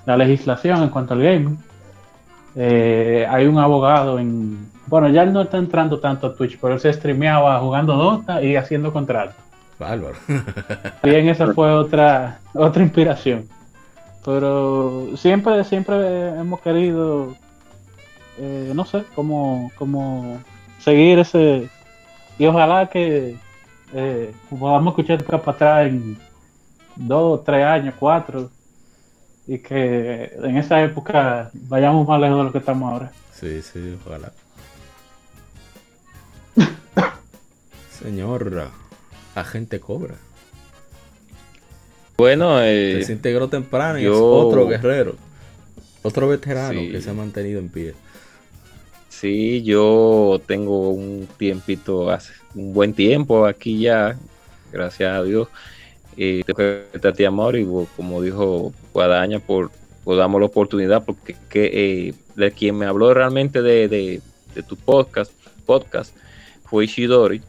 [0.05, 1.57] la legislación en cuanto al gaming.
[2.55, 4.69] Eh, hay un abogado en.
[4.87, 8.41] Bueno, ya él no está entrando tanto a Twitch, pero él se streameaba jugando Dota
[8.43, 9.48] y haciendo contratos.
[9.79, 10.15] Bárbaro.
[11.03, 13.47] Bien, esa fue otra, otra inspiración.
[14.25, 17.35] Pero siempre, siempre hemos querido,
[18.37, 20.39] eh, no sé, como, como
[20.79, 21.69] seguir ese.
[22.37, 23.37] Y ojalá que
[23.93, 26.17] eh, podamos escuchar para atrás en
[26.97, 28.49] dos, tres años, cuatro,
[29.47, 33.11] y que en esa época vayamos más lejos de lo que estamos ahora.
[33.33, 34.31] Sí, sí, ojalá.
[37.89, 38.69] Señor
[39.39, 40.15] Agente Cobra.
[42.17, 45.15] Bueno, eh, se integró temprano y es otro guerrero,
[46.01, 47.93] otro veterano que se ha mantenido en pie.
[49.07, 54.17] Sí, yo tengo un tiempito, hace un buen tiempo aquí ya,
[54.71, 55.47] gracias a Dios.
[56.17, 57.65] Eh, tengo que a ti, amor, y
[57.95, 59.71] como dijo Guadaña, por,
[60.03, 64.21] por damos la oportunidad, porque que, eh, de quien me habló realmente de, de,
[64.63, 65.31] tu podcast,
[65.65, 66.13] podcast
[66.65, 67.41] fue Ishidori.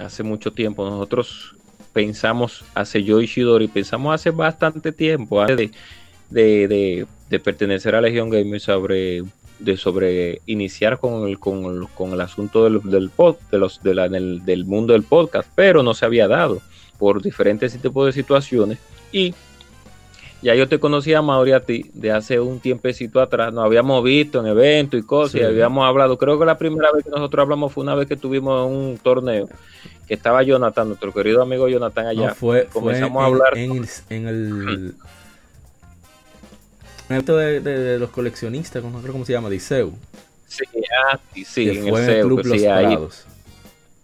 [0.00, 1.54] Hace mucho tiempo nosotros
[1.92, 5.70] pensamos, hace yo Ishidori, pensamos hace bastante tiempo, antes
[6.30, 9.22] de, de, pertenecer a Legion Gamer, sobre,
[9.58, 13.94] de, sobre iniciar con el, con con el asunto del, del, pod, de los, de
[13.94, 16.60] la, del mundo del podcast, pero no se había dado
[16.98, 18.78] por diferentes tipos de situaciones.
[19.12, 19.34] Y
[20.42, 23.52] ya yo te conocía, Mauri, a ti de hace un tiempecito atrás.
[23.52, 26.16] Nos habíamos visto en eventos y cosas y habíamos hablado.
[26.16, 29.48] Creo que la primera vez que nosotros hablamos fue una vez que tuvimos un torneo
[30.08, 32.34] que estaba Jonathan, nuestro querido amigo Jonathan allá.
[32.34, 33.56] fue, Comenzamos a hablar.
[33.56, 33.70] En,
[34.26, 34.94] el.
[37.08, 39.92] En el de, de, los coleccionistas, no creo cómo se llama, Diseu.
[40.46, 40.64] Sí,
[41.12, 42.98] ah, sí, en el, Club Los ahí,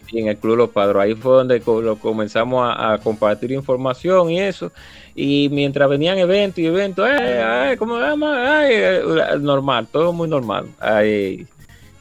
[0.09, 1.03] y en el Club Los Padros.
[1.03, 4.73] Ahí fue donde comenzamos a, compartir información y eso.
[5.15, 9.03] Y mientras venían eventos y eventos, eh, ¿cómo eh,
[9.41, 10.67] normal, todo muy normal.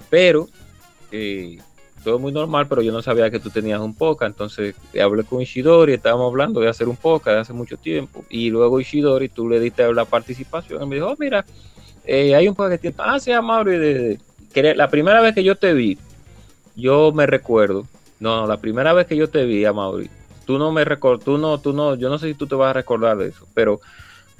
[0.10, 0.47] pero,
[1.12, 1.58] eh,
[2.03, 4.26] todo muy normal, pero yo no sabía que tú tenías un poca.
[4.26, 8.24] Entonces hablé con Ishidori, estábamos hablando de hacer un poca de hace mucho tiempo.
[8.30, 10.84] Y luego Ishidori, tú le diste la participación.
[10.84, 11.45] Y me dijo, oh, mira,
[12.08, 12.95] hay un poca que tiene.
[12.99, 14.20] Ah, se llama de,
[14.76, 15.97] la primera vez que yo te vi,
[16.76, 17.86] yo me recuerdo
[18.19, 20.09] no, la primera vez que yo te vi, a Mauri,
[20.45, 22.69] tú no me recuerdas, tú no, tú no, yo no sé si tú te vas
[22.69, 23.80] a recordar de eso, pero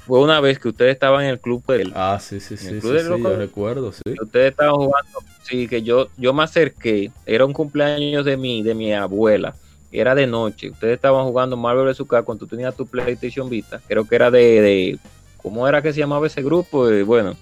[0.06, 2.82] fue una vez que ustedes estaban en el club del Ah, sí, sí, sí, sí,
[2.82, 4.02] sí yo recuerdo, sí.
[4.22, 8.76] Ustedes estaban jugando, sí, que yo, yo me acerqué, era un cumpleaños de mi, de
[8.76, 9.56] mi abuela,
[9.92, 12.08] era de noche, ustedes estaban jugando Marvel vs.
[12.08, 15.00] cuando tú tenías tu PlayStation Vita, creo que era de, de
[15.38, 16.90] ¿cómo era que se llamaba ese grupo?
[16.90, 17.36] Eh, bueno,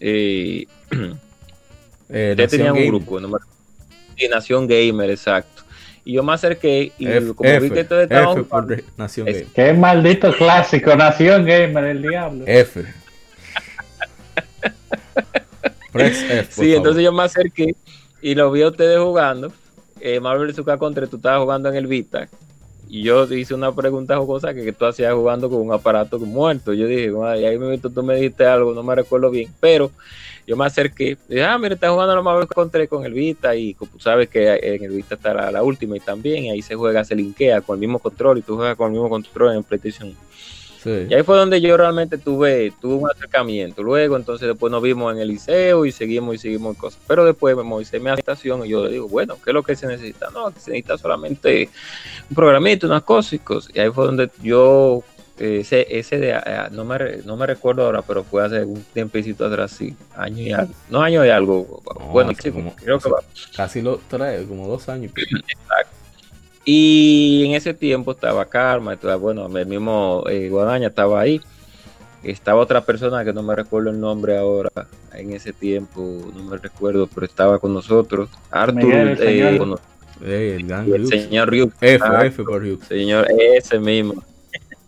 [0.00, 0.66] eh,
[2.10, 3.30] eh ustedes tenían un grupo, no
[4.30, 5.62] Nación Gamer, exacto.
[6.04, 8.34] Y yo me acerqué y como vi que todo estaba
[8.96, 9.46] Nación Gamer.
[9.54, 12.44] Qué maldito clásico, Nación Gamer, el diablo.
[12.46, 12.84] F.
[16.50, 17.76] sí, entonces yo me acerqué
[18.20, 19.52] y lo vi a ustedes jugando.
[20.00, 20.64] Eh, Marvel vs.
[20.78, 22.28] contra tú estabas jugando en el Vita.
[22.88, 26.74] Y yo hice una pregunta jocosa que, que tú hacías jugando con un aparato muerto.
[26.74, 29.50] Yo dije, y ahí me, tú me dijiste algo, no me recuerdo bien.
[29.60, 29.90] Pero
[30.46, 33.54] yo me acerqué, dije, ah, mira, está jugando la Marvel contra con el Vita.
[33.54, 36.44] Y como sabes que en el Vita está la, última y también.
[36.44, 38.38] Y ahí se juega, se linkea con el mismo control.
[38.38, 40.14] Y tú juegas con el mismo control en PlayStation
[40.84, 43.82] y ahí fue donde yo realmente tuve, tuve un acercamiento.
[43.82, 47.00] Luego, entonces, después nos vimos en el liceo y seguimos y seguimos cosas.
[47.06, 49.76] Pero después me hice mi habitación y yo le digo, bueno, ¿qué es lo que
[49.76, 50.30] se necesita?
[50.30, 51.68] No, se necesita solamente
[52.28, 53.74] un programito, unas cosas y cosas.
[53.74, 55.04] Y ahí fue donde yo,
[55.38, 59.46] ese, ese de, ah, no, me, no me recuerdo ahora, pero fue hace un tiempecito
[59.46, 60.74] atrás, sí, año y algo.
[60.90, 61.82] No año y algo.
[62.12, 63.20] bueno, sí, creo que va.
[63.56, 65.12] Casi lo trae, como dos años.
[65.16, 65.96] Exacto.
[66.64, 71.40] Y en ese tiempo estaba Karma, estaba, bueno, el mismo eh, Guadaña estaba ahí.
[72.22, 74.70] Estaba otra persona que no me recuerdo el nombre ahora,
[75.12, 78.30] en ese tiempo, no me recuerdo, pero estaba con nosotros.
[78.48, 79.80] Arthur, el, eh, señor,
[80.22, 80.58] eh,
[80.94, 81.72] el, señor Ryuk.
[81.80, 82.84] F, F por Ryuk.
[82.84, 83.26] Señor,
[83.56, 84.22] ese mismo.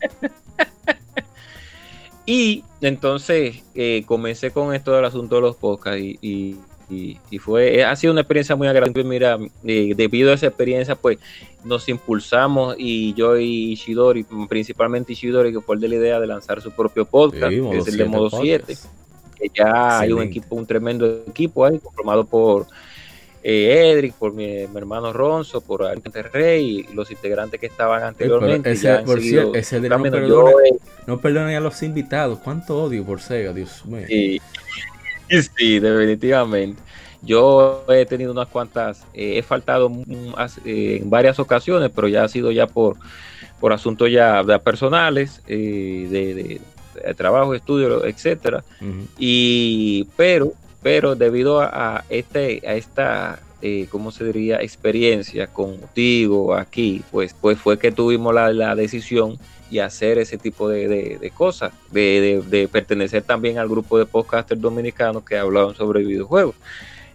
[2.27, 6.59] y entonces eh, comencé con esto del asunto de los podcasts y
[6.91, 9.05] y, fue, ha sido una experiencia muy agradable.
[9.05, 11.19] Mira, eh, debido a esa experiencia, pues
[11.65, 16.27] nos impulsamos y yo y Ishidori, principalmente Ishidori, que fue el de la idea de
[16.27, 18.77] lanzar su propio podcast, que es el de Modo 7.
[19.37, 22.67] Que ya hay un equipo, un tremendo equipo ahí, conformado por
[23.47, 25.83] eh, Edric, por mi, hermano Ronzo, por
[26.33, 28.73] Rey y los integrantes que estaban anteriormente.
[28.73, 29.89] ese, por cierto, ese de
[31.07, 32.39] no, perdone, a los invitados.
[32.39, 34.07] ¿Cuánto odio por Sega, Dios mío?
[35.57, 36.81] Sí, definitivamente.
[37.23, 39.91] Yo he tenido unas cuantas, eh, he faltado
[40.65, 42.97] eh, en varias ocasiones, pero ya ha sido ya por,
[43.59, 48.63] por asuntos ya, personales, eh, de, trabajo, estudio, etcétera.
[49.19, 50.53] Y pero,
[50.85, 53.41] pero debido a, este, a esta
[53.89, 54.61] ¿cómo se diría?
[54.61, 59.39] experiencia contigo aquí, pues, pues fue que tuvimos la, la decisión
[59.71, 65.37] y hacer ese tipo de, cosas, de, pertenecer también al grupo de podcasters dominicanos que
[65.37, 66.55] hablaban sobre videojuegos.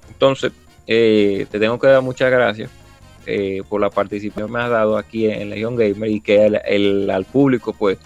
[0.09, 0.51] Entonces,
[0.87, 2.71] eh, te tengo que dar muchas gracias
[3.25, 7.25] eh, por la participación que me has dado aquí en Legion Gamer y que al
[7.25, 7.99] público pues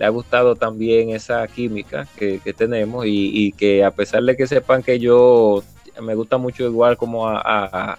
[0.00, 4.82] le ha gustado también esa química que, tenemos y, que a pesar de que sepan
[4.82, 5.62] que yo
[6.00, 7.98] me gusta mucho igual como a, a,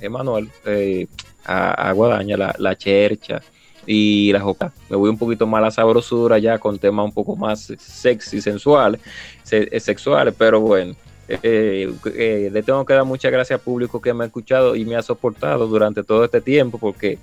[0.00, 1.08] Emanuel, eh,
[1.44, 3.42] a, Guadaña, la, la chercha,
[3.84, 4.72] y la joca.
[4.88, 8.40] Me voy un poquito más a la sabrosura ya con temas un poco más sexy,
[8.40, 9.00] sensuales,
[9.50, 10.94] eh, sexuales, pero bueno.
[11.28, 14.84] Eh, eh, le tengo que dar muchas gracias al público que me ha escuchado y
[14.84, 17.18] me ha soportado durante todo este tiempo porque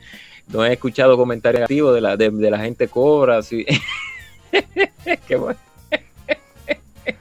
[0.48, 3.38] no he escuchado comentarios negativos de la, de, la gente cobra.
[3.38, 3.66] Así.
[5.28, 5.60] Qué bueno.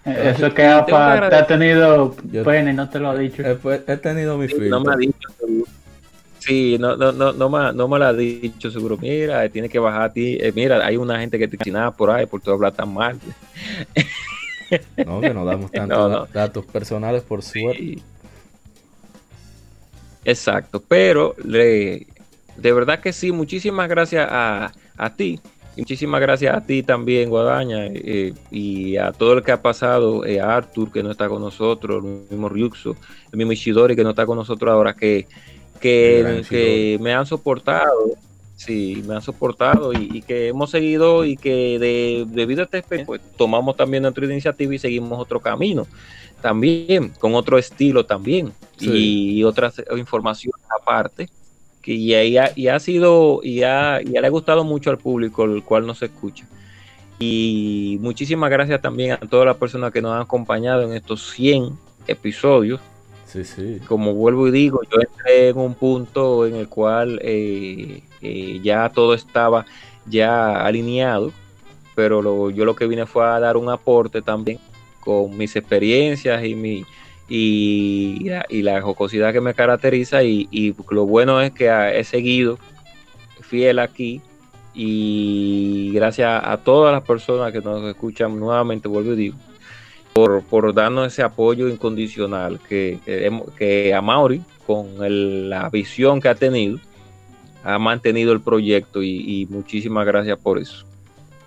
[0.05, 2.15] Eso que ha, te ha tenido
[2.45, 3.43] pene, no te lo ha dicho.
[3.43, 5.29] He, tenido mi No me ha dicho.
[6.39, 8.97] Sí, no, no, no, no, me, no me lo ha dicho seguro.
[8.97, 10.39] Mira, tiene que bajar a ti.
[10.41, 13.19] Eh, mira, hay una gente que te nada por ahí por tu hablar tan mal.
[15.05, 17.99] No, que no damos tantos datos personales por suerte.
[20.25, 22.07] Exacto, pero le,
[22.57, 25.41] de verdad que sí, muchísimas gracias a, a ti.
[25.77, 30.41] Muchísimas gracias a ti también, Guadaña, eh, y a todo el que ha pasado, eh,
[30.41, 32.97] a Arthur, que no está con nosotros, el mismo Ryuxo,
[33.33, 35.27] el mismo Ishidori, que no está con nosotros ahora, que
[35.79, 38.17] que, me han soportado,
[38.57, 43.07] sí, me han soportado y, que hemos seguido y que de, debido a esta experiencia,
[43.07, 45.87] pues tomamos también nuestra iniciativa y seguimos otro camino
[46.41, 51.29] también, con otro estilo también y otras informaciones aparte.
[51.87, 55.63] Que, y, y, ha sido, y, ha, y le ha gustado mucho al público, el
[55.63, 56.45] cual nos escucha.
[57.19, 61.71] Y muchísimas gracias también a todas las personas que nos han acompañado en estos 100
[62.07, 62.81] episodios
[63.87, 68.89] como vuelvo y digo, yo entré en un punto en el cual eh, eh, ya
[68.91, 69.67] todo estaba
[70.07, 71.33] ya alineado,
[71.95, 74.59] pero yo lo que vine fue a dar un aporte también
[75.01, 76.85] con mis experiencias y mi
[77.29, 78.29] y,
[78.63, 82.59] la jocosidad que me caracteriza y, lo bueno es que he seguido
[83.41, 84.21] fiel aquí
[84.75, 89.37] y gracias a todas las personas que nos escuchan nuevamente vuelvo y digo
[90.49, 92.99] por, darnos ese apoyo incondicional que,
[93.59, 96.79] que, a Mauri, con la visión que ha tenido,
[97.63, 100.87] ha mantenido el proyecto y, muchísimas gracias por eso.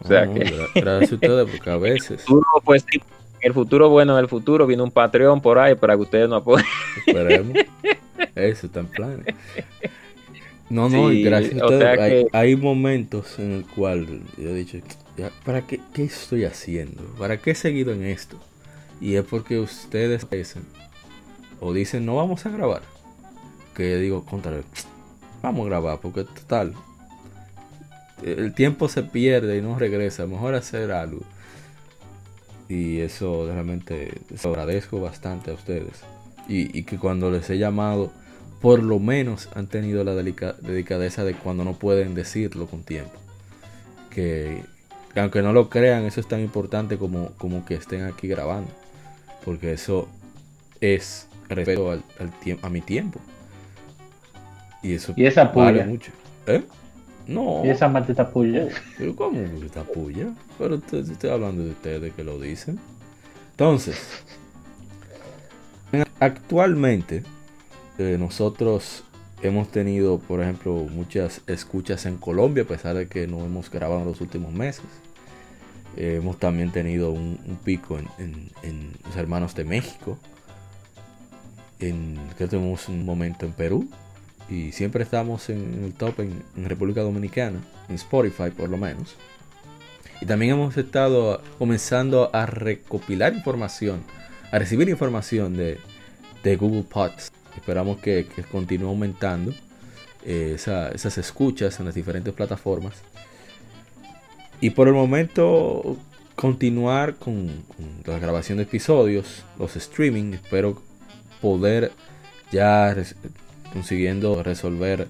[0.03, 0.53] O sea que...
[0.75, 2.25] Gracias a ustedes, porque a veces...
[3.41, 6.41] el futuro, bueno, en el futuro viene un Patreon por ahí para que ustedes nos
[6.41, 6.65] apoyen.
[7.05, 7.57] Esperemos.
[8.35, 9.25] Eso está en plan.
[10.69, 12.27] No, no, y gracias a ustedes.
[12.31, 14.77] hay, momentos en el cual yo he dicho,
[15.43, 17.03] ¿para qué, qué estoy haciendo?
[17.17, 18.37] ¿Para qué he seguido en esto?
[19.01, 20.63] Y es porque ustedes dicen
[21.59, 22.81] o dicen no vamos a grabar,
[23.75, 24.61] que digo, contra
[25.41, 26.73] vamos a grabar, porque total,
[28.23, 31.21] el tiempo se pierde y no regresa, mejor hacer algo.
[32.69, 34.13] Y eso realmente
[34.43, 36.03] agradezco bastante a ustedes.
[36.47, 38.11] Y, que cuando les he llamado,
[38.61, 43.13] por lo menos han tenido la delicadeza de cuando no pueden decirlo con tiempo.
[44.09, 44.63] Que,
[45.15, 48.71] aunque no lo crean, eso es tan importante como, como que estén aquí grabando.
[49.45, 50.07] Porque eso
[50.81, 52.03] es respeto al,
[52.61, 53.19] a mi tiempo.
[54.81, 56.11] Y eso y esa vale mucho.
[56.47, 56.63] ¿Eh?
[57.29, 57.63] No.
[57.63, 58.67] Y esa maldita puya.
[58.97, 60.33] Pero ¿cómo maldita puya?
[60.57, 62.79] Pero estoy hablando de ustedes que lo dicen.
[63.51, 63.97] Entonces,
[66.19, 67.23] actualmente
[67.99, 69.03] eh, nosotros
[69.43, 74.01] hemos tenido, por ejemplo, muchas escuchas en Colombia, a pesar de que no hemos grabado
[74.01, 74.85] en los últimos meses.
[75.97, 80.17] Eh, hemos también tenido un, pico en, los hermanos de México.
[81.79, 83.87] En, que tuvimos un momento en Perú
[84.49, 89.15] y siempre estamos en el top en, República Dominicana, en Spotify por lo menos.
[90.21, 94.03] Y también hemos estado comenzando a recopilar información,
[94.51, 95.79] a recibir información de,
[96.57, 97.31] Google Pods.
[97.55, 99.53] Esperamos que, continúe aumentando
[100.25, 102.95] eh, esas escuchas en las diferentes plataformas.
[104.61, 105.97] Y por el momento
[106.35, 107.63] continuar con,
[108.03, 110.33] con la grabación de episodios, los streaming.
[110.33, 110.81] Espero
[111.41, 111.91] poder
[112.51, 112.95] ya
[113.73, 115.07] consiguiendo resolver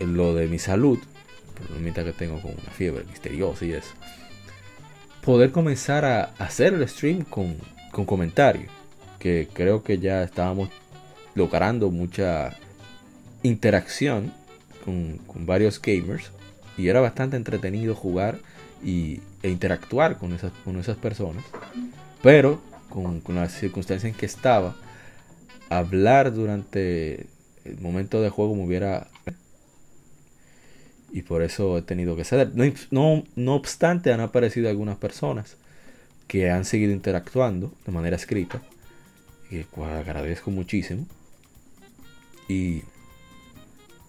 [0.00, 0.98] lo de mi salud,
[1.54, 3.92] por que tengo con una fiebre misteriosa y eso,
[5.24, 7.56] poder comenzar a hacer el stream con,
[7.90, 8.70] con comentarios,
[9.18, 10.68] que creo que ya estábamos
[11.34, 12.56] logrando mucha
[13.42, 14.32] interacción
[14.84, 16.30] con, varios gamers
[16.76, 18.38] y era bastante entretenido jugar
[18.84, 21.44] y, e interactuar con esas, con esas personas,
[22.22, 24.74] pero con, con las circunstancias en que estaba,
[25.70, 27.26] hablar durante
[27.64, 29.08] el momento de juego me hubiera...
[31.12, 32.52] Y por eso he tenido que ceder.
[32.90, 35.56] No, no, obstante, han aparecido algunas personas
[36.26, 38.62] que han seguido interactuando de manera escrita.
[39.70, 41.06] Cual agradezco muchísimo.
[42.48, 42.82] Y,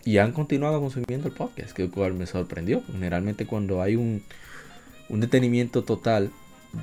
[0.05, 2.81] y han continuado consumiendo el podcast, que cual me sorprendió.
[2.93, 4.23] Generalmente cuando hay un,
[5.09, 6.31] un detenimiento total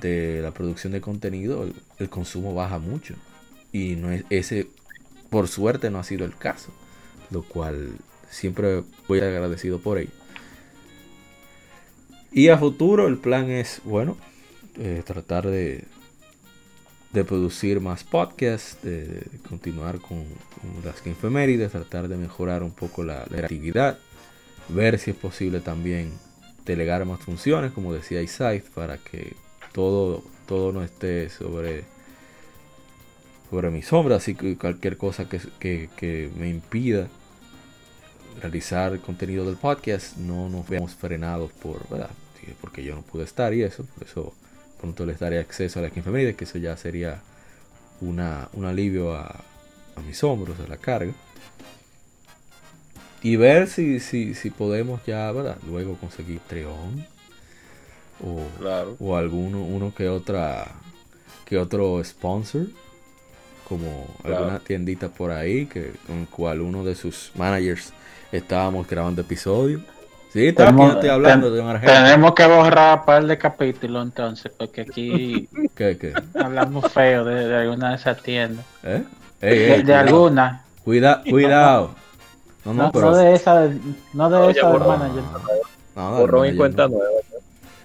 [0.03, 1.66] de la producción de contenido,
[1.99, 3.14] el consumo baja mucho.
[3.73, 4.68] Y no es ese
[5.31, 6.72] por suerte no ha sido el caso,
[7.31, 7.93] lo cual
[8.28, 10.11] siempre voy agradecido por ello.
[12.33, 14.16] Y a futuro el plan es, bueno,
[14.76, 15.85] eh, tratar de,
[17.12, 20.24] de producir más podcasts, de, continuar con,
[20.85, 23.99] las infemérides, tratar de mejorar un poco la, la actividad,
[24.68, 26.12] ver si es posible también
[26.64, 29.35] delegar más funciones, como decía Isaac, para que
[29.72, 31.85] todo, todo no esté sobre
[33.51, 37.09] sobre mi sombra, así que cualquier cosa que, me impida
[38.40, 42.11] realizar el contenido del podcast, no nos veamos frenados por, ¿verdad?
[42.61, 44.32] Porque yo no pude estar y eso, por eso
[44.80, 47.20] pronto les daré acceso a la infeméride, que eso ya sería
[48.01, 49.44] una, un alivio a,
[49.96, 51.12] a, mis hombros, a la carga.
[53.22, 55.59] Y ver si, si, si podemos ya, ¿verdad?
[55.66, 57.07] Luego conseguir Treón.
[58.22, 58.46] O,
[58.98, 60.66] o alguno uno que otra
[61.46, 62.66] que otro sponsor
[63.71, 67.93] como alguna tiendita por ahí que con cual uno de sus managers
[68.33, 69.81] estábamos grabando episodios.
[70.33, 75.49] Sí, tenemos, estoy hablando de Tenemos que borrar un par de capítulos entonces, porque aquí
[76.35, 78.64] hablamos feo de, alguna de esas tiendas.
[78.83, 79.05] ¿Eh?
[79.41, 80.64] de, alguna.
[80.85, 81.95] Cuida, cuidado.
[82.64, 83.68] No, no, no, de esa,
[84.12, 85.23] no de esa del manager.
[85.95, 87.21] No, borró mi cuenta nueva.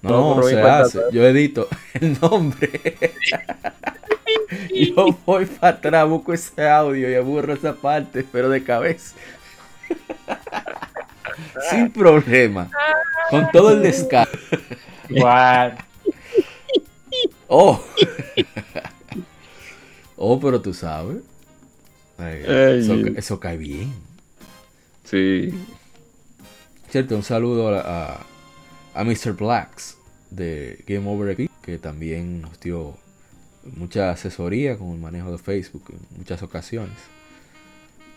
[0.01, 0.99] No, no, se hace.
[1.11, 2.99] Yo edito el nombre.
[4.73, 9.15] Yo voy para atrás, busco ese audio y aburro esa parte, pero de cabeza.
[11.69, 12.69] Sin problema.
[13.29, 14.31] Con todo el descaro.
[17.47, 17.79] Oh.
[20.17, 21.17] oh, pero tú sabes.
[22.17, 23.93] eso, cae bien.
[25.03, 25.53] Sí.
[26.89, 28.25] Cierto, un saludo a,
[28.95, 29.33] a, Mr.
[29.33, 29.95] Blacks
[30.31, 32.97] de Game Over que también nos dio
[33.75, 36.95] mucha asesoría con el manejo de Facebook en muchas ocasiones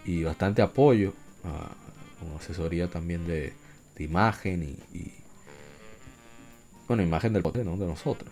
[0.04, 1.12] y bastante apoyo,
[1.44, 3.52] uh, asesoría también de,
[3.98, 5.12] imagen y,
[6.86, 7.76] bueno, imagen del poder, ¿no?
[7.76, 8.30] de nosotros.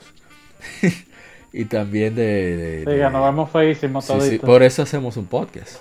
[1.53, 2.85] y también de...
[2.87, 4.07] sí, nos vamos feísimos
[4.41, 5.81] por eso hacemos un podcast.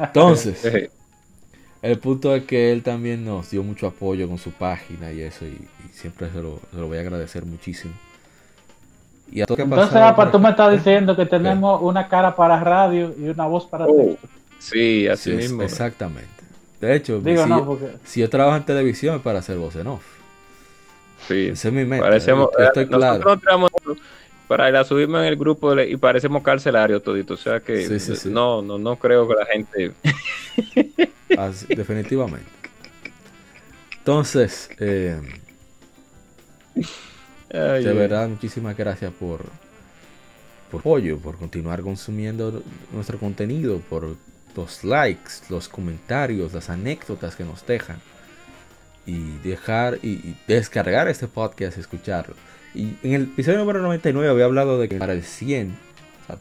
[0.00, 0.90] Entonces,
[1.82, 5.46] el punto es que él también nos dio mucho apoyo con su página y eso,
[5.46, 5.56] y,
[5.92, 7.94] siempre se lo, se lo voy a agradecer muchísimo.
[9.32, 12.60] Y a todo que Entonces, apa, tú me estás diciendo que tenemos una cara para
[12.60, 14.28] radio y una voz para oh, texto.
[14.58, 15.62] Sí, así mismo.
[15.62, 16.28] exactamente.
[16.80, 17.86] De hecho, Digo, si, no, porque...
[18.04, 20.04] si, yo trabajo en televisión es para hacer voz en off.
[21.26, 21.48] Sí.
[21.48, 22.04] Ese es mi meta.
[22.04, 23.38] Parecemos, estoy claro.
[24.48, 27.34] para ir a subirme en el grupo y parecemos carcelarios todito.
[27.34, 27.88] O sea que
[28.26, 29.92] no, no, no creo que la gente.
[31.74, 32.50] definitivamente.
[33.98, 35.20] Entonces, eh,
[37.58, 39.44] de verdad, muchísimas gracias por,
[40.70, 44.16] por apoyo, por continuar consumiendo nuestro contenido, por
[44.56, 47.98] los likes, los comentarios, las anécdotas que nos dejan.
[49.04, 52.36] Y dejar y, descargar este podcast y escucharlo.
[52.72, 55.74] Y en el episodio número 99 había hablado de que para el 100,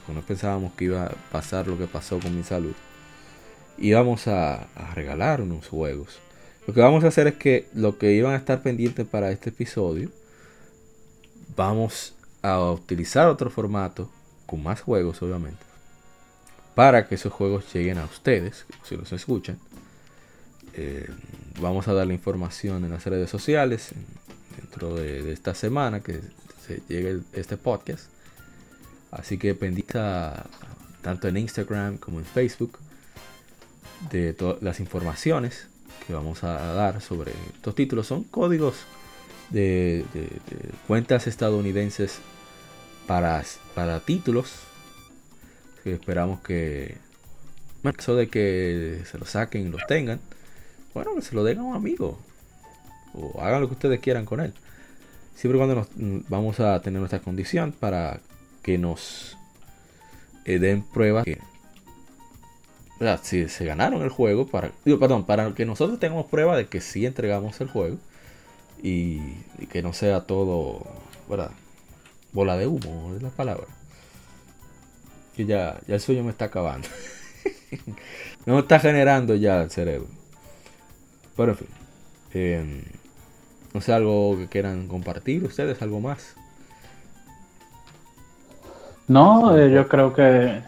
[0.07, 2.74] o no pensábamos que iba a pasar lo que pasó con mi salud,
[3.80, 6.20] íbamos a, a regalar unos juegos.
[6.68, 9.49] Lo que vamos a hacer es que lo que iban a estar pendientes para este
[9.49, 10.12] episodio,
[11.55, 14.09] vamos a utilizar otro formato,
[14.45, 15.63] con más juegos obviamente,
[16.75, 19.59] para que esos juegos lleguen a ustedes, si los escuchan.
[20.73, 21.09] Eh,
[21.59, 23.89] vamos a dar la información en las redes sociales
[24.57, 26.21] dentro de, esta semana que
[26.65, 28.05] se llegue este podcast.
[29.11, 29.99] Así que pendiente
[31.01, 32.79] tanto en Instagram como en Facebook
[34.11, 35.67] de todas las informaciones
[36.05, 38.07] que vamos a dar sobre estos títulos.
[38.07, 38.75] Son códigos
[39.51, 40.05] de,
[40.87, 42.19] cuentas estadounidenses
[43.07, 43.43] para,
[43.75, 44.53] para títulos
[45.83, 46.97] que esperamos que
[47.97, 50.19] eso de que se lo saquen y lo tengan
[50.93, 52.19] bueno que se lo den a un amigo
[53.13, 54.53] o hagan lo que ustedes quieran con él.
[55.35, 58.19] Siempre cuando nos mm, vamos a tener nuestra condición para
[58.61, 59.37] que nos
[60.45, 61.39] eh, den pruebas que
[63.23, 67.07] si se ganaron el juego para perdón para que nosotros tengamos prueba de que sí
[67.07, 67.97] entregamos el juego
[68.82, 69.19] y,
[69.69, 70.82] que no sea todo,
[71.29, 71.51] ¿verdad?
[72.34, 73.67] Bola de humo es la palabra.
[75.36, 76.88] Que ya, ya el sueño me está acabando.
[78.45, 80.07] no me está generando ya el cerebro.
[81.36, 81.67] Pero en fin.
[82.34, 82.84] Em,
[83.73, 86.36] no sé, algo que quieran compartir ustedes, algo más.
[89.07, 90.61] No, eh, yo creo que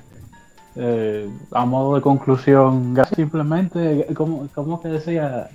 [0.76, 5.49] eh, a modo de conclusión, simplemente, como, como que decía,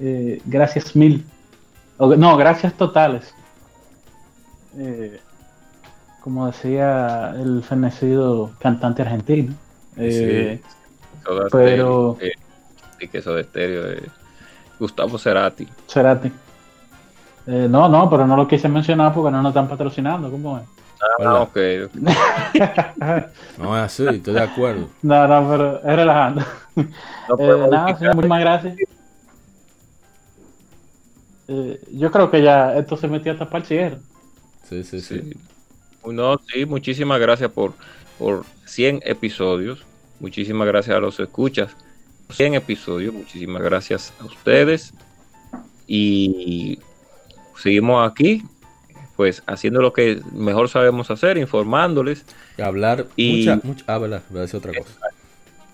[0.00, 1.24] eh, gracias mil
[1.98, 3.34] no, gracias totales.
[4.78, 5.20] Eh,
[6.20, 9.54] como decía el fenecido cantante argentino.
[9.96, 10.60] Eh,
[11.50, 12.18] pero.
[13.00, 14.08] y que eso de estéreo de
[14.78, 15.66] Gustavo Cerati.
[15.86, 16.32] Cerati.
[17.46, 20.30] Eh, no, no, pero no lo quise mencionar porque no nos están patrocinando.
[20.30, 20.64] ¿Cómo es?
[21.20, 21.56] Ah, ok.
[23.58, 24.88] no es así, estoy de acuerdo.
[25.02, 26.42] No, no, pero es relajando.
[27.28, 28.76] No, nada, señor, muchísimas gracias.
[31.48, 33.98] Eh, yo creo que ya esto se metió hasta para el cierre.
[34.68, 35.32] Sí, sí, sí.
[36.04, 37.74] No, sí, muchísimas gracias por,
[38.18, 39.84] por 100 episodios.
[40.20, 41.76] Muchísimas gracias a los escuchas.
[42.30, 43.14] 100 episodios.
[43.14, 44.92] Muchísimas gracias a ustedes.
[45.86, 46.80] Y
[47.56, 48.42] seguimos aquí,
[49.16, 52.24] pues haciendo lo que mejor sabemos hacer, informándoles.
[52.58, 54.94] Y hablar y mucha, mucha, ah, verdad, voy a decir otra cosa.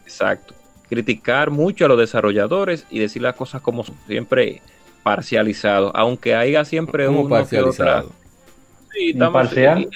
[0.04, 0.54] Exacto.
[0.88, 4.60] Criticar mucho a los desarrolladores y decir las cosas como Siempre
[5.03, 8.11] parcializado, aunque haya siempre uno parcializado?
[8.92, 9.88] Sí, imparcial.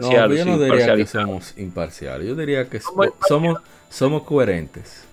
[0.00, 3.60] no, yo no diría que somos imparciales, yo diría que somos,
[3.90, 5.04] somos, coherentes.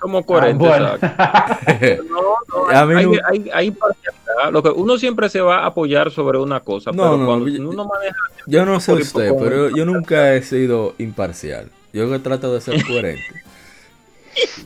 [0.00, 0.68] Somos coherentes.
[1.02, 1.58] Ah,
[2.08, 4.52] no, no, hay, hay, imparcialidad.
[4.52, 7.84] Lo que uno siempre se va a apoyar sobre una cosa, pero cuando yo, uno
[7.84, 8.16] maneja.
[8.46, 11.68] Yo no sé usted, pero yo nunca he sido imparcial.
[11.92, 13.42] Yo trato de ser coherente.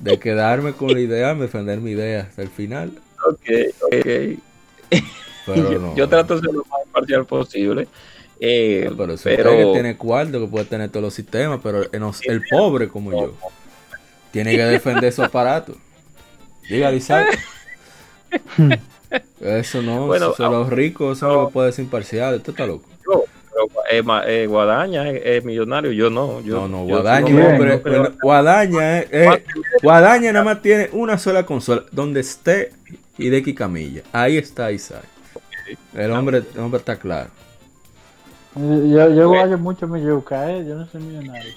[0.02, 2.92] de quedarme con la idea, defender mi idea hasta el final
[3.28, 3.48] Ok,
[3.82, 3.96] ok.
[5.96, 7.88] yo, trato de ser lo más imparcial posible.
[8.40, 9.50] Eh, pero eso pero...
[9.50, 13.34] que tiene cuarto, que puede tener todos los sistemas, pero el, pobre como yo
[14.32, 15.76] tiene que defender su aparato.
[16.68, 17.38] Diga, Isaac.
[19.40, 22.88] Eso no, bueno, son los ricos, eso no, puede ser imparcial, esto está loco.
[23.04, 26.40] Yo, pero, eh, eh, Guadaña es, millonario, yo no.
[26.40, 29.04] Yo, no, no, Guadaña, pero, Guadaña,
[29.82, 32.72] Guadaña nada más tiene una sola consola, donde esté
[33.18, 34.02] Hideki Camilla.
[34.12, 35.04] Ahí está Isaac.
[35.94, 37.30] El hombre, el hombre está claro.
[38.54, 40.64] Yo, yo guayo mucho mi yuca, ¿eh?
[40.66, 41.52] yo no soy millonario.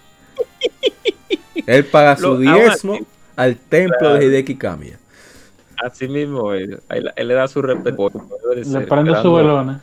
[1.68, 3.00] Él paga su diezmo
[3.36, 5.00] al templo de Hideki Camilla.
[5.84, 8.10] Así mismo, él, él, le da su respeto.
[8.56, 9.82] Le prende su velona.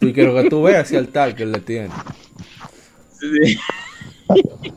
[0.00, 1.90] Y quiero que tú veas ese altar que él le tiene.
[3.18, 3.58] Sí.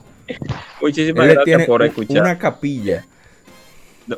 [0.81, 2.21] Muchísimas gracias por escuchar.
[2.21, 3.05] Una capilla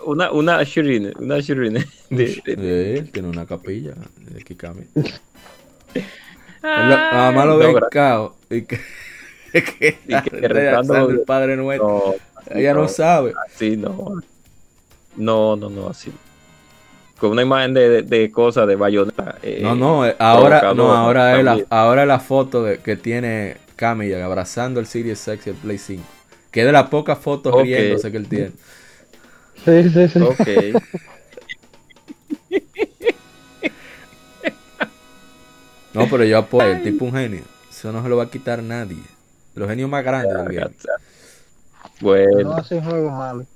[0.06, 1.86] una, una Shirine, una Shirine.
[2.10, 4.84] De, tiene una capilla de Kikami.
[6.62, 8.80] nada más lo ve cao y que,
[9.52, 12.16] que, el Padre Nuestro.
[12.52, 13.34] Ella no, sabe.
[13.48, 14.22] Así no.
[15.16, 16.12] No, no, no, así.
[17.20, 19.36] Con una imagen de, de, cosas de bayoneta.
[19.44, 23.58] Eh, no, no, eh, ahora, no, ahora es la, ahora la foto de, que tiene
[23.76, 26.04] Camilla abrazando el Series X y el Play 5.
[26.50, 27.76] Que es de las pocas fotos okay.
[27.76, 28.52] riéndose que él tiene.
[29.66, 30.20] Sí, sí, sí.
[30.22, 30.48] Ok.
[35.94, 37.44] no, pero yo apoyo, el tipo un genio.
[37.70, 39.02] Eso no se lo va a quitar nadie.
[39.56, 40.72] Los genios más grandes del.
[42.02, 42.42] Bueno.
[42.42, 43.48] No hace juegos malos.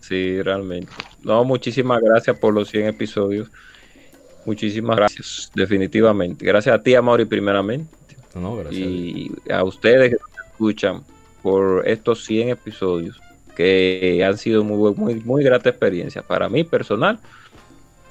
[0.00, 0.90] Sí, realmente.
[1.22, 3.50] No, muchísimas gracias por los 100 episodios.
[4.46, 6.46] Muchísimas gracias, definitivamente.
[6.46, 7.94] Gracias a ti, Amaury, primeramente.
[8.34, 8.80] No, gracias.
[8.80, 11.02] Y a ustedes que nos escuchan
[11.42, 13.20] por estos 100 episodios,
[13.58, 17.18] que han sido muy, muy, muy grata experiencia para mí personal.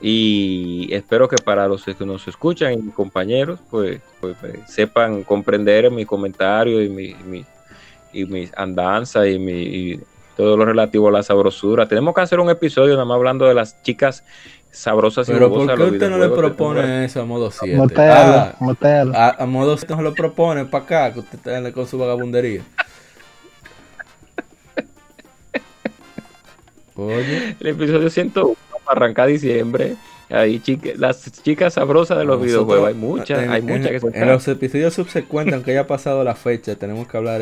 [0.01, 5.23] Y espero que para los que nos escuchan y mis compañeros, pues, pues, pues sepan
[5.23, 7.45] comprender mi comentario y mi, mi,
[8.11, 9.97] y mis andanzas y, mi,
[10.35, 11.87] todo lo relativo a la sabrosura.
[11.87, 14.25] Tenemos que hacer un episodio nada más hablando de las chicas
[14.69, 17.77] sabrosas y Pero ¿por qué usted no le propone eso a modo 7?
[17.99, 18.53] ah,
[19.15, 22.63] a, a, modo 7 no lo propone para acá, que usted está con su vagabundería.
[26.97, 27.55] Oye.
[27.59, 29.95] El episodio 101 para arrancar diciembre.
[30.29, 30.61] Ahí
[30.97, 34.93] las chicas sabrosas de los videojuegos, hay muchas, hay muchas que son En los episodios
[34.93, 37.41] subsecuentes, aunque haya pasado la fecha, tenemos que hablar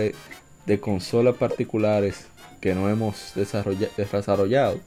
[0.67, 2.27] de consolas particulares
[2.61, 4.79] que no hemos desarrollado.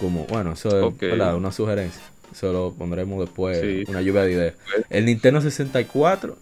[0.00, 2.02] Como, bueno, eso es una sugerencia.
[2.32, 4.54] Eso lo pondremos después, una lluvia de ideas.
[4.88, 6.36] El Nintendo 64.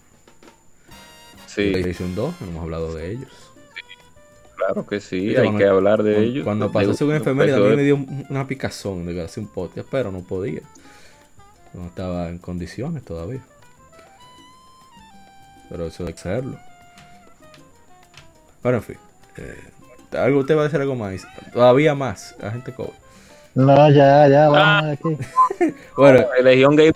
[1.46, 1.70] Sí.
[1.70, 3.45] PlayStation 2, no hemos hablado de ellos.
[4.56, 6.44] Claro que sí, hay que hablar de ellos.
[6.44, 10.10] Cuando pasó su enfermedad, a mí me dio una picazón de hacer un podcast, pero
[10.10, 10.62] no podía.
[11.74, 13.44] No estaba en condiciones todavía.
[15.68, 16.58] Pero eso hay que hacerlo.
[18.62, 18.96] Bueno, en fin.
[19.36, 21.26] Eh, algo usted va a decir algo más.
[21.52, 22.34] Todavía más.
[22.40, 22.94] La gente cobra.
[23.54, 24.90] No, ya, ya, vamos ah.
[24.92, 25.74] aquí.
[25.96, 26.94] bueno, Legion Gamer,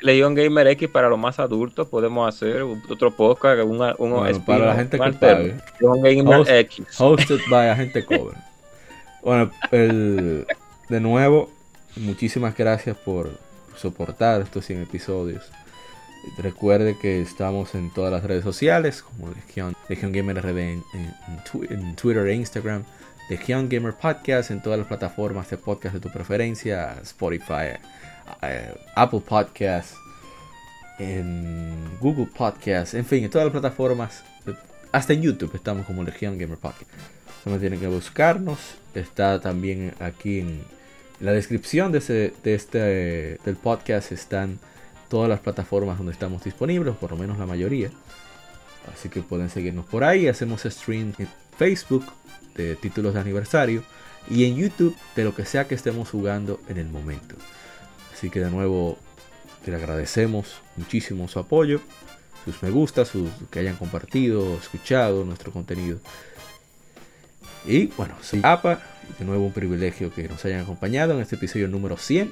[0.00, 4.74] Legion Gamer X para los más adultos podemos hacer otro podcast, una, uno para la
[4.74, 5.56] gente que pague.
[5.80, 7.00] Legion Gamer X.
[7.00, 8.50] Hosted by gente cobra.
[9.22, 10.46] bueno, el,
[10.88, 11.50] de nuevo,
[11.96, 13.30] muchísimas gracias por
[13.76, 15.50] soportar estos 100 episodios.
[16.36, 22.26] Recuerde que estamos en todas las redes sociales, como Legion, Legion Gamer RD en, Twitter
[22.26, 22.84] e Instagram,
[23.30, 27.78] Legion Gamer Podcast en todas las plataformas de podcast de tu preferencia, Spotify,
[28.94, 29.96] Apple Podcasts,
[30.98, 34.22] en Google Podcasts, en fin, en todas las plataformas,
[34.92, 36.90] hasta en YouTube estamos como Legion Gamer Podcast.
[37.44, 38.58] No tienen que buscarnos,
[38.94, 40.62] está también aquí en,
[41.20, 42.78] la descripción de, de este
[43.44, 44.58] del podcast están
[45.08, 47.90] todas las plataformas donde estamos disponibles, por lo menos la mayoría.
[48.92, 50.28] Así que pueden seguirnos por ahí.
[50.28, 51.28] Hacemos stream en
[51.58, 52.06] Facebook
[52.54, 53.84] de títulos de aniversario
[54.30, 57.36] y en YouTube de lo que sea que estemos jugando en el momento.
[58.20, 58.98] Así que de nuevo
[59.64, 61.80] te agradecemos muchísimo su apoyo,
[62.44, 65.98] sus me gusta, sus que hayan compartido, escuchado nuestro contenido.
[67.64, 68.82] Y bueno, soy APA,
[69.18, 72.30] de nuevo un privilegio que nos hayan acompañado en este episodio número 100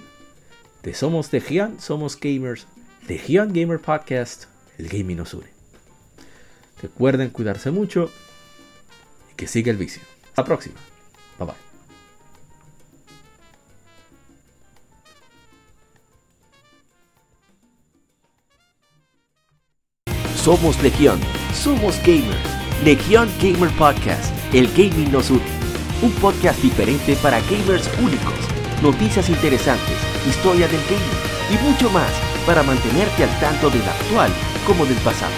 [0.82, 2.66] de Somos Legion, Somos Gamers,
[3.08, 4.44] Legion Gamer Podcast,
[4.76, 5.48] el gaming nos une.
[6.82, 8.10] Recuerden cuidarse mucho
[9.32, 10.02] y que siga el vicio.
[10.26, 10.97] Hasta la próxima.
[20.48, 21.20] Somos Legión,
[21.52, 22.40] somos gamers.
[22.82, 25.42] Legión Gamer Podcast, el gaming nos une.
[26.00, 28.32] Un podcast diferente para gamers únicos,
[28.82, 32.10] noticias interesantes historia del gaming y mucho más
[32.46, 34.32] para mantenerte al tanto del actual
[34.66, 35.34] como del pasado.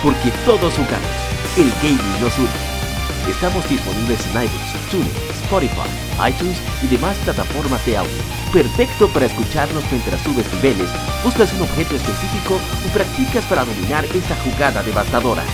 [0.00, 1.10] Porque todos jugamos,
[1.56, 3.32] el gaming nos une.
[3.32, 8.16] Estamos disponibles en iBooks, TuneIn, Spotify, iTunes y demás plataformas de audio.
[8.54, 10.88] Perfecto para escucharnos mientras subes niveles,
[11.22, 15.44] buscas un objeto específico y practicas para dominar esa jugada devastadora.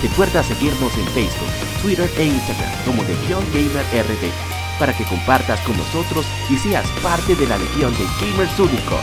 [0.00, 1.50] Recuerda seguirnos en Facebook,
[1.82, 4.30] Twitter e Instagram como Legion Gamer RD
[4.78, 9.02] para que compartas con nosotros y seas parte de la legión de gamers únicos.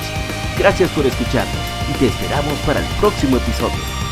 [0.58, 4.05] Gracias por escucharnos y te esperamos para el próximo episodio.